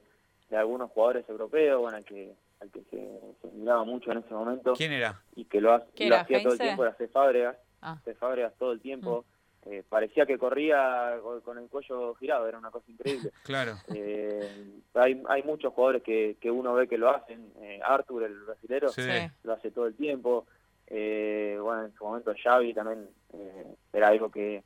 [0.50, 4.34] de algunos jugadores europeos, bueno, al que, al que se, se miraba mucho en ese
[4.34, 5.22] momento ¿Quién era?
[5.36, 7.08] y que lo, ha- ¿Quién lo era, hacía todo el tiempo, era C.
[7.10, 8.00] Fábregas, Ah.
[8.06, 8.14] C.
[8.16, 9.26] Fábregas todo el tiempo.
[9.66, 13.32] Eh, parecía que corría con, el cuello girado, era una cosa increíble.
[13.44, 13.74] Claro.
[13.94, 17.52] Eh, hay, hay muchos jugadores que, que uno ve que lo hacen.
[17.62, 18.90] Eh, Arthur, el brasilero.
[18.90, 19.02] Sí.
[19.44, 20.48] lo hace todo el tiempo.
[20.94, 24.64] Eh, bueno, en su momento Xavi también eh, era algo que,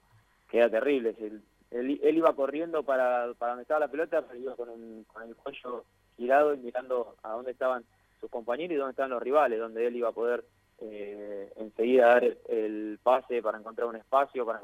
[0.51, 1.15] era terrible.
[1.19, 5.05] Él, él, él iba corriendo para, para donde estaba la pelota, pero iba con el,
[5.05, 5.83] con el cuello
[6.17, 7.83] girado y mirando a dónde estaban
[8.19, 10.43] sus compañeros y dónde estaban los rivales, donde él iba a poder
[10.79, 14.61] eh, enseguida dar el, pase para encontrar un espacio, para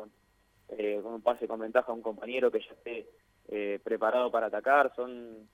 [0.70, 3.08] eh, un pase con ventaja a un compañero que ya esté
[3.50, 4.94] eh, preparado para atacar.
[4.96, 5.48] Son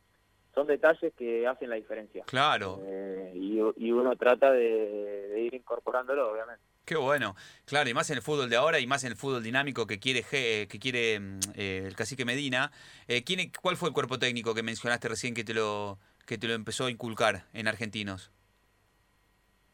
[0.58, 2.24] son detalles que hacen la diferencia.
[2.26, 2.80] Claro.
[2.84, 6.64] Eh, y, y uno trata de, de ir incorporándolo, obviamente.
[6.84, 7.36] Qué bueno.
[7.66, 10.00] Claro, y más en el fútbol de ahora y más en el fútbol dinámico que
[10.00, 12.72] quiere que quiere mm, eh, el cacique Medina.
[13.08, 16.48] Eh, ¿quién, ¿Cuál fue el cuerpo técnico que mencionaste recién que te lo que te
[16.48, 18.32] lo empezó a inculcar en argentinos?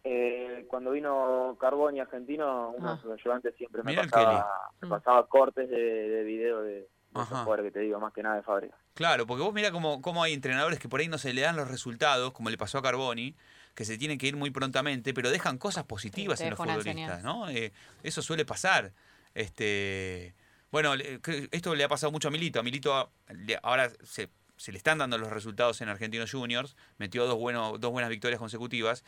[0.04, 2.96] Eh, cuando vino Carboni argentino, uno Ah.
[2.96, 4.46] de sus ayudantes siempre me Mirá pasaba,
[4.82, 4.90] me Mm.
[4.90, 8.76] pasaba cortes de, de video de, jugadores que te digo, más que nada de fábrica.
[8.94, 11.56] Claro, porque vos mirá cómo, cómo hay entrenadores que por ahí no se le dan
[11.56, 13.36] los resultados, como le pasó a Carboni,
[13.76, 17.24] que se tienen que ir muy prontamente, pero dejan cosas positivas Sí, en los futbolistas,
[17.24, 17.50] ¿no?
[17.50, 17.72] Eh,
[18.04, 18.94] eso suele pasar.
[19.34, 20.36] Este,
[20.72, 22.60] bueno, esto le ha pasado mucho a Milito.
[22.60, 26.76] A Milito a- le- ahora se, se le están dando los resultados en Argentinos Juniors,
[26.98, 29.04] metió dos, buenos, dos buenas victorias consecutivas,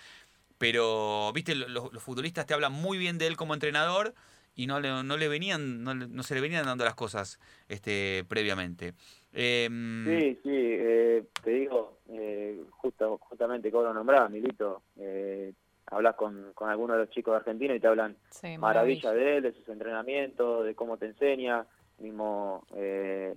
[0.58, 4.14] pero, viste, Lo- los, los futbolistas te hablan muy bien de él como entrenador
[4.56, 7.40] y no le, no le venían, no, le- no se le venían dando las cosas
[7.68, 8.94] este, previamente.
[9.34, 15.54] Em, Sí, sí, eh, te digo, eh, justo, justamente como lo nombraba, Milito, eh,
[15.88, 19.38] hablas con, con algunos de los chicos de Argentina y te hablan Sí, maravilla de
[19.38, 21.66] él, de sus entrenamientos, de cómo te enseña.
[21.98, 23.36] Mismo eh,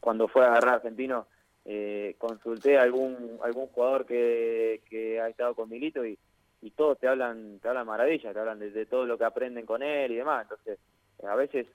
[0.00, 1.26] cuando fue a agarrar argentino,
[1.64, 6.18] eh, consulté a algún algún jugador que, que ha estado con Milito y,
[6.66, 9.64] y todos te hablan te hablan maravilla, te hablan de, de todo lo que aprenden
[9.64, 10.42] con él y demás.
[10.42, 10.80] Entonces,
[11.22, 11.68] a veces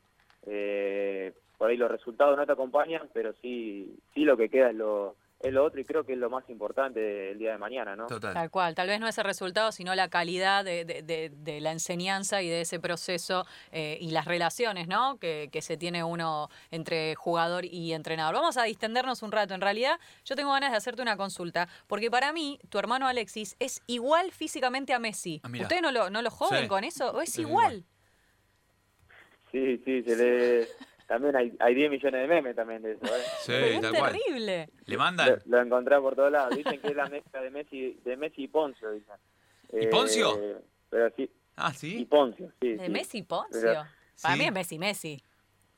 [0.46, 4.76] eh, por ahí los resultados no te acompañan, pero sí sí lo que queda es
[4.76, 7.96] lo es lo otro y creo que es lo más importante el día de mañana,
[7.96, 8.08] ¿no?
[8.08, 8.34] Total.
[8.34, 11.62] Tal cual, tal vez no es el resultado, sino la calidad de, de- de- de
[11.62, 15.18] la enseñanza y de ese proceso eh, y las relaciones ¿no?
[15.20, 18.36] que, que se tiene uno entre jugador y entrenador.
[18.36, 19.54] Vamos a distendernos un rato.
[19.54, 23.56] En realidad, yo tengo ganas de hacerte una consulta, porque para mí, tu hermano Alexis
[23.60, 25.42] es igual físicamente a Messi.
[25.44, 25.50] Ah.
[25.62, 26.68] ¿Ustedes no lo, no lo joden Sí.
[26.68, 27.12] con eso?
[27.12, 27.74] ¿O es Es igual?
[27.74, 27.86] igual.
[29.52, 30.68] Sí, sí, se le...
[31.12, 33.20] También hay, hay 10 millones de memes también de eso, ¿eh?
[33.42, 34.14] Sí, es tal cual.
[34.14, 34.70] terrible.
[34.86, 35.40] Le Lo, mandan.
[35.46, 36.56] lo encontré por todos lados.
[36.56, 39.16] Dicen que es la mezcla de Messi, de Messi y Poncio, dicen.
[39.74, 40.40] ¿Y Poncio?
[40.42, 40.56] Eh,
[40.90, 42.06] pero sí, Ah, y sí.
[42.10, 42.76] Poncio, sí.
[42.76, 42.92] De sí.
[42.94, 43.60] Messi Poncio.
[43.62, 43.84] Pero-
[44.22, 44.40] Para Sí.
[44.40, 45.24] mí es Messi Messi.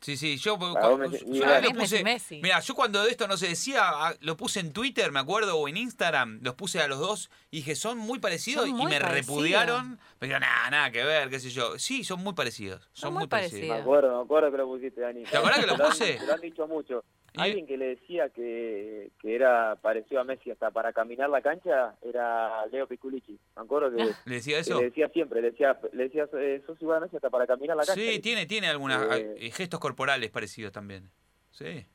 [0.03, 2.03] Sí, sí, yo, me- yo- lo puse.
[2.41, 5.67] Mira, yo cuando esto no se decía, ah, lo puse en Twitter, me acuerdo, o
[5.69, 8.99] en Instagram, los puse a los dos y dije, son muy parecidos Son y me
[8.99, 9.97] repudiaron.
[10.19, 11.79] Me dijeron, nada, nada que ver, qué sé yo.
[11.79, 12.81] Sí, son muy parecidos.
[12.91, 13.61] Son, Son muy muy parecidos.
[13.61, 13.81] Me parecidos.
[13.81, 15.23] acuerdo, me acuerdo que lo pusiste, Dani.
[15.23, 16.13] ¿Te acordás que lo puse?
[16.15, 17.03] Te lo han dicho mucho.
[17.41, 21.95] Alguien que le decía que, que era parecido a Messi hasta para caminar la cancha
[22.01, 23.39] era Leo Piculici.
[23.55, 24.77] Me acuerdo que, ¿Le decía que eso?
[24.79, 27.75] le decía siempre, le decía, le decía eh, sos igual a Messi hasta para caminar
[27.75, 27.99] la cancha.
[27.99, 31.09] Sí, tiene, tiene algunos Eh, gestos corporales parecidos también.
[31.49, 31.85] Sí.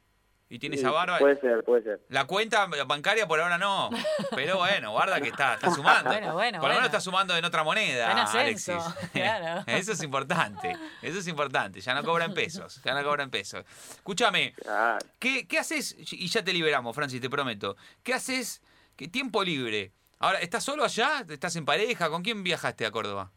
[0.50, 1.18] Y tiene Sí, esa barba.
[1.18, 2.00] Puede ser, puede ser.
[2.08, 3.90] La cuenta bancaria por ahora no.
[4.34, 6.08] Pero bueno, guarda que está, está sumando.
[6.10, 9.10] Bueno, bueno, por lo menos está sumando en otra moneda, Está en ascenso, Alexis.
[9.12, 9.64] claro.
[9.66, 10.74] Eso es importante.
[11.02, 11.80] Eso es importante.
[11.82, 12.80] Ya no cobran pesos.
[12.82, 13.64] Ya no cobran pesos.
[13.90, 15.94] Escúchame, Ah, ¿qué, qué haces?
[16.12, 17.76] Y ya te liberamos, Francis, te prometo.
[18.02, 18.62] ¿Qué haces?
[18.96, 19.92] ¿Qué tiempo libre?
[20.18, 21.24] Ahora, ¿estás solo allá?
[21.28, 22.08] ¿Estás en pareja?
[22.08, 23.30] ¿Con quién viajaste a Córdoba?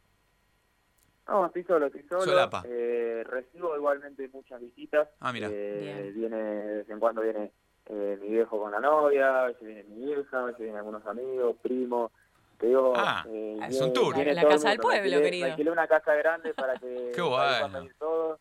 [1.27, 2.21] No, estoy solo, estoy solo.
[2.23, 2.63] Solapa.
[2.67, 5.07] Eh, recibo igualmente muchas visitas.
[5.19, 5.47] Ah, mira.
[5.51, 7.51] Eh, viene, de vez en cuando viene
[7.87, 11.05] eh, mi viejo con la novia, a veces viene mi vieja, a veces vienen algunos
[11.05, 12.11] amigos, primos.
[12.57, 14.15] Te digo, Ah, eh, es viene- un tour.
[14.15, 15.45] viene La casa del pueblo, alquilé- querido.
[15.47, 17.87] alquilé una casa grande para que Qué bueno.
[17.97, 18.39] todos.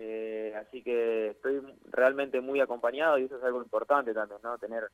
[0.00, 1.60] Eh, así que estoy
[1.90, 4.56] realmente muy acompañado y eso es algo importante también, ¿no?
[4.58, 4.88] Tener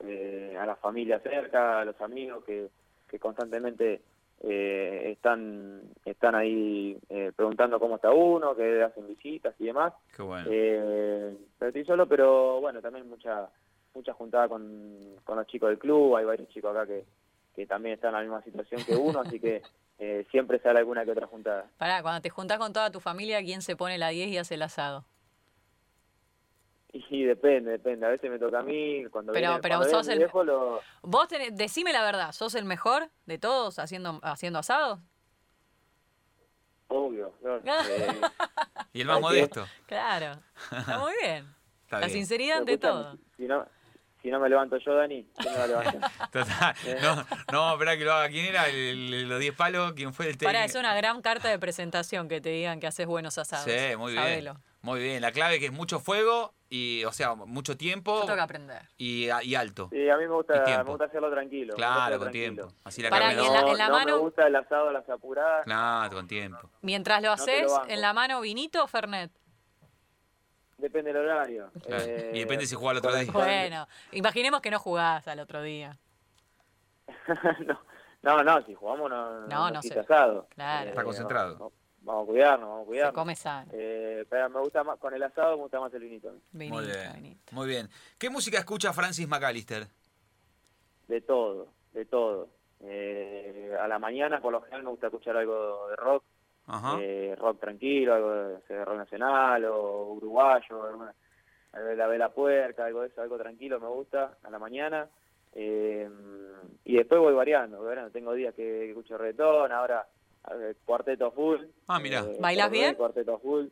[0.00, 2.68] eh, a la familia cerca, a los amigos que,
[3.08, 4.02] que constantemente
[4.46, 9.92] eh, están están ahí eh, preguntando cómo está uno, que hacen visitas y demás.
[10.14, 10.46] Qué bueno.
[10.50, 13.48] Eh, pero estoy solo, pero bueno, también mucha
[13.94, 17.04] mucha juntada con, con los chicos del club, hay varios chicos acá que,
[17.54, 19.62] que también están en la misma situación que uno, así que
[19.98, 21.66] eh, siempre sale alguna que otra juntada.
[21.78, 24.54] Pará, cuando te juntás con toda tu familia, ¿quién se pone la 10 y hace
[24.54, 25.04] el asado?
[26.96, 30.06] Y depende, depende, a veces me toca a mí, cuando Pero- viene, pero cuando sos
[30.08, 30.80] el- viejo lo...
[31.02, 35.00] Vos tenés, decime la verdad, ¿sos el mejor de todos haciendo, haciendo asados?
[36.88, 37.56] Obvio, ¿no?
[37.56, 37.62] Eh,
[38.92, 39.66] Y el más modesto.
[39.86, 40.40] Claro,
[40.70, 41.52] está muy bien.
[41.84, 42.18] Está la bien.
[42.18, 43.18] sinceridad ante todo.
[43.36, 43.66] Si, no,
[44.22, 46.10] si no me levanto yo, Dani, ¿quién me va a levantar?
[46.32, 46.74] Total.
[47.52, 48.28] No, no que lo haga.
[48.28, 48.68] ¿Quién era?
[48.68, 49.92] El- el- los 10 palos.
[49.92, 50.48] ¿Quién fue el técnico?
[50.48, 53.64] Pará, es una gran carta de presentación que te digan que haces buenos asados.
[53.70, 54.24] Sí, muy bien.
[54.24, 54.54] Sabelo.
[54.80, 55.20] Muy bien.
[55.20, 58.40] La clave es que es mucho fuego y, o sea, mucho tiempo Yo tengo que
[58.42, 58.82] aprender.
[58.96, 59.88] y, y alto.
[59.92, 61.74] Sí, a mí me Y gusta, me gusta hacerlo tranquilo.
[61.74, 62.54] Claro, con tranquilo.
[62.66, 62.74] tiempo.
[62.84, 64.56] Así la Pará, carne y no- en la- en la no mano- me gusta el
[64.56, 65.64] asado las apuradas.
[65.64, 66.70] Claro, con tiempo.
[66.82, 69.30] Mientras lo No te lo haces, en la mano vinito o Fernet.
[70.78, 71.70] Depende del horario.
[71.86, 72.02] Claro.
[72.04, 73.30] Eh, Y depende si juega el otro día.
[73.32, 75.96] Bueno, imaginemos que no jugás al otro día.
[77.66, 77.78] no,
[78.22, 80.46] no, no, si jugamos no, No, no, no asado.
[80.50, 80.88] Claro.
[80.90, 81.72] Está concentrado.
[82.04, 83.14] Vamos, a cuidarnos, vamos a Se cuidarnos.
[83.14, 83.70] come sano.
[83.74, 86.34] Eh, pero me gusta más, con el asado me gusta más el vinito.
[86.52, 87.12] Vinito, Muy bien.
[87.14, 87.40] vinito.
[87.52, 87.88] Muy bien.
[88.18, 89.86] ¿Qué música escucha Francis McAllister?
[91.08, 92.48] De todo, de todo.
[92.80, 96.24] Eh, a la mañana por lo general me gusta escuchar algo de rock,
[96.66, 96.96] Ajá.
[97.00, 101.14] eh, rock tranquilo, algo de, de rock nacional o uruguayo, alguna-
[101.72, 105.08] algo de la vela puerca, algo de eso, algo tranquilo me gusta a la mañana.
[105.54, 106.08] Eh,
[106.84, 108.10] y después voy variando, voy variando.
[108.12, 110.06] tengo días que, que escucho reggaetón, ahora
[110.84, 111.60] cuarteto full.
[111.86, 112.20] Ah, mirá.
[112.20, 112.94] eh, ¿Bailás bien?
[112.94, 113.66] Cuarteto full.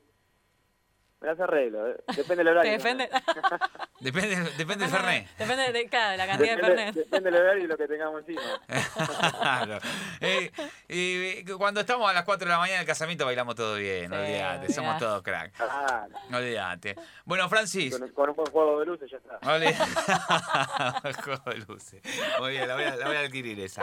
[1.22, 1.96] Me las arreglo, eh.
[2.16, 2.72] depende del horario.
[2.72, 3.08] defende,
[4.00, 5.28] Depende, depende del Fernet.
[5.38, 6.94] depende de, claro, de la cantidad de Depende, Fernet.
[6.96, 8.42] depende del horario y lo que tengamos encima.
[9.42, 9.78] Claro.
[10.20, 10.50] Eh,
[10.88, 14.10] eh, cuando estamos a las 4 de la mañana en el casamiento bailamos todo bien,
[14.10, 15.52] Sí, olvídate, somos todos crack.
[15.60, 16.96] Ah, Olvídate.
[17.24, 17.96] Bueno, Francis.
[17.98, 19.38] con, con un buen juego de luces ya está.
[19.52, 21.22] Olvídate.
[21.22, 22.02] Juego de luces.
[22.40, 23.82] Muy bien, la voy, a, la voy a adquirir esa.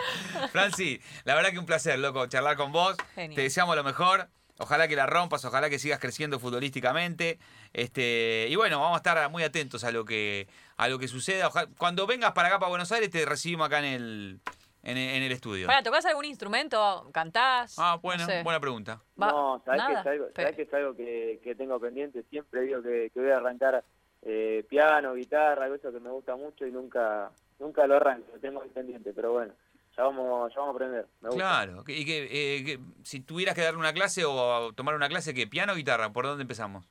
[0.51, 2.97] Francis, la verdad que un placer, loco, charlar con vos.
[3.15, 3.35] Genial.
[3.35, 4.27] Te deseamos lo mejor.
[4.59, 7.39] Ojalá que la rompas, ojalá que sigas creciendo futbolísticamente.
[7.73, 10.47] Este, y bueno, vamos a estar muy atentos a lo que,
[10.77, 11.47] a lo que suceda.
[11.47, 14.39] Ojalá- cuando vengas para acá, para Buenos Aires, te recibimos acá en el,
[14.83, 15.65] en el, en el estudio.
[15.67, 17.09] Para, ¿tocás algún instrumento?
[17.13, 17.75] ¿Cantás?
[17.79, 18.43] Ah, bueno, No sé.
[18.43, 19.01] buena pregunta.
[19.21, 20.01] Va- no, ¿sabés que nada.
[20.01, 22.23] es algo, sabés que, es algo que, que tengo pendiente?
[22.29, 23.83] Siempre digo que, que voy a arrancar
[24.23, 28.39] eh, piano, guitarra, algo eso que me gusta mucho y nunca nunca lo arranco, lo
[28.39, 29.53] tengo ahí pendiente, pero bueno,
[29.99, 31.07] ya vamos, ya vamos a aprender.
[31.19, 31.43] Me gusta.
[31.43, 31.83] Claro.
[31.83, 32.23] que- Y que,
[32.57, 35.45] eh, que si tuvieras que darle una clase o tomar una clase, ¿qué?
[35.45, 36.09] ¿Piano o guitarra?
[36.13, 36.85] ¿Por dónde empezamos?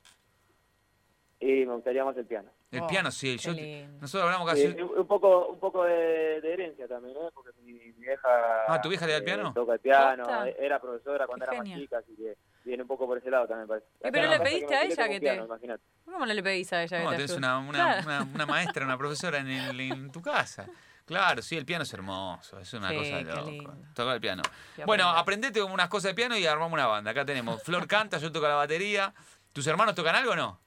[1.41, 2.51] Y me gustaría más el piano.
[2.71, 3.39] El Oh, piano, sí.
[3.39, 3.53] Yo,
[4.01, 4.65] nosotros hablamos casi...
[4.65, 7.31] Eh, un poco un poco de, de herencia también, ¿eh?
[7.33, 8.29] porque mi, mi vieja...
[8.67, 9.53] Ah, ¿tu vieja le da el eh, piano?
[9.55, 11.79] toca el piano, eh, era profesora cuando Qué era genial.
[11.79, 13.87] más chica, así que viene un poco por ese lado también, parece.
[14.13, 15.83] pero le pediste a ella que piano, te- imagínate.
[16.05, 18.03] ¿Cómo no le pedís a ella No, que te tenés una, una, Claro.
[18.05, 20.67] una, una maestra, una profesora en, el- en tu casa.
[21.09, 23.43] Claro, sí, el piano es hermoso, es una Sí, cosa loca.
[23.51, 23.77] lindo.
[23.95, 24.43] Tocar el piano.
[24.87, 27.11] Bueno, aprendete unas cosas de piano y armamos una banda.
[27.11, 29.13] Acá tenemos Flor canta, yo toco la batería.
[29.53, 30.61] ¿Tus hermanos tocan algo o no?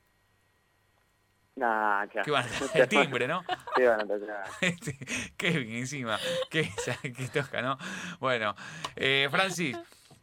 [1.55, 2.25] Nah, claro.
[2.25, 2.77] ¿Qué van a?
[2.79, 3.43] El timbre, ¿no?
[3.75, 4.43] ¿Qué van a tocar?
[4.61, 4.97] Este,
[5.37, 6.17] Kevin encima,
[6.49, 6.71] que,
[7.01, 7.77] que toca, ¿no?
[8.19, 8.55] Bueno,
[8.95, 9.77] eh, Francis,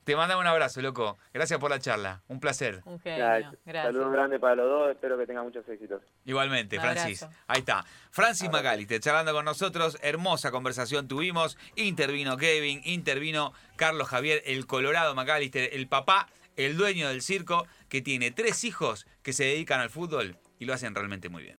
[0.08, 1.18] te mandamos un abrazo, loco.
[1.34, 2.80] Gracias por la charla, un placer.
[2.86, 3.18] Un genio.
[3.66, 3.92] Gracias.
[3.92, 6.00] Saludos grandes para los dos, espero que tengan muchos éxitos.
[6.24, 7.26] Igualmente, Francis.
[7.46, 7.84] Ahí está.
[8.10, 9.98] Francis McAllister charlando con nosotros.
[10.00, 11.58] Hermosa conversación tuvimos.
[11.76, 18.00] Intervino Kevin, intervino Carlos Javier, el Colorado McAllister, el papá, el dueño del circo, que
[18.00, 21.56] tiene tres hijos que se dedican al fútbol y lo hacen realmente muy bien.